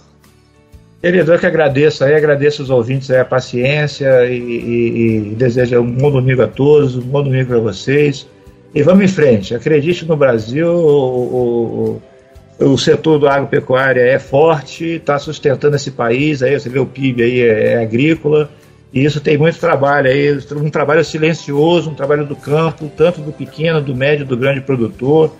[1.01, 5.79] Querido, eu que agradeço aí, agradeço os ouvintes aí a paciência e, e, e desejo
[5.79, 8.27] um bom domingo a todos, um bom domingo para vocês.
[8.75, 9.55] E vamos em frente.
[9.55, 12.01] Acredite no Brasil, o,
[12.59, 16.43] o, o setor do agropecuária é forte, está sustentando esse país.
[16.43, 18.49] Aí você vê o PIB aí é, é agrícola.
[18.91, 23.31] E isso tem muito trabalho aí, um trabalho silencioso, um trabalho do campo, tanto do
[23.31, 25.31] pequeno, do médio, do grande produtor.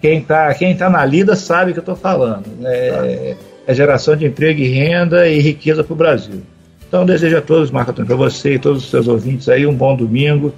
[0.00, 2.46] Quem está quem tá na lida sabe o que eu estou falando.
[2.64, 3.36] É,
[3.66, 6.42] é, geração de emprego e renda e riqueza para o Brasil.
[6.88, 9.74] Então, desejo a todos, Marco Antônio, para você e todos os seus ouvintes aí, um
[9.74, 10.52] bom domingo.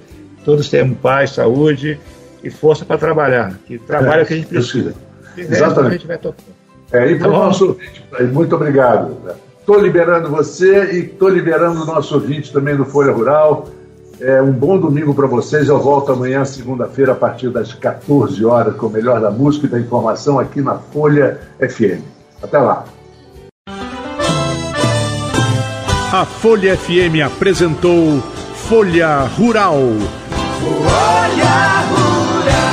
[0.45, 1.99] Todos tenham paz, saúde
[2.43, 3.57] e força para trabalhar.
[3.65, 4.93] Que trabalho é, que a gente precisa.
[5.37, 5.87] Exatamente.
[5.87, 6.19] A gente vai.
[6.91, 9.17] É, e para o tá nosso ouvinte, muito obrigado.
[9.59, 13.67] Estou liberando você e estou liberando o nosso ouvinte também do Folha Rural.
[14.21, 15.67] É, um bom domingo para vocês.
[15.67, 19.69] Eu volto amanhã, segunda-feira, a partir das 14 horas, com o melhor da música e
[19.69, 22.01] da informação aqui na Folha FM.
[22.41, 22.85] Até lá.
[26.11, 28.21] A Folha FM apresentou
[28.55, 29.77] Folha Rural.
[30.61, 32.66] Folha Rural.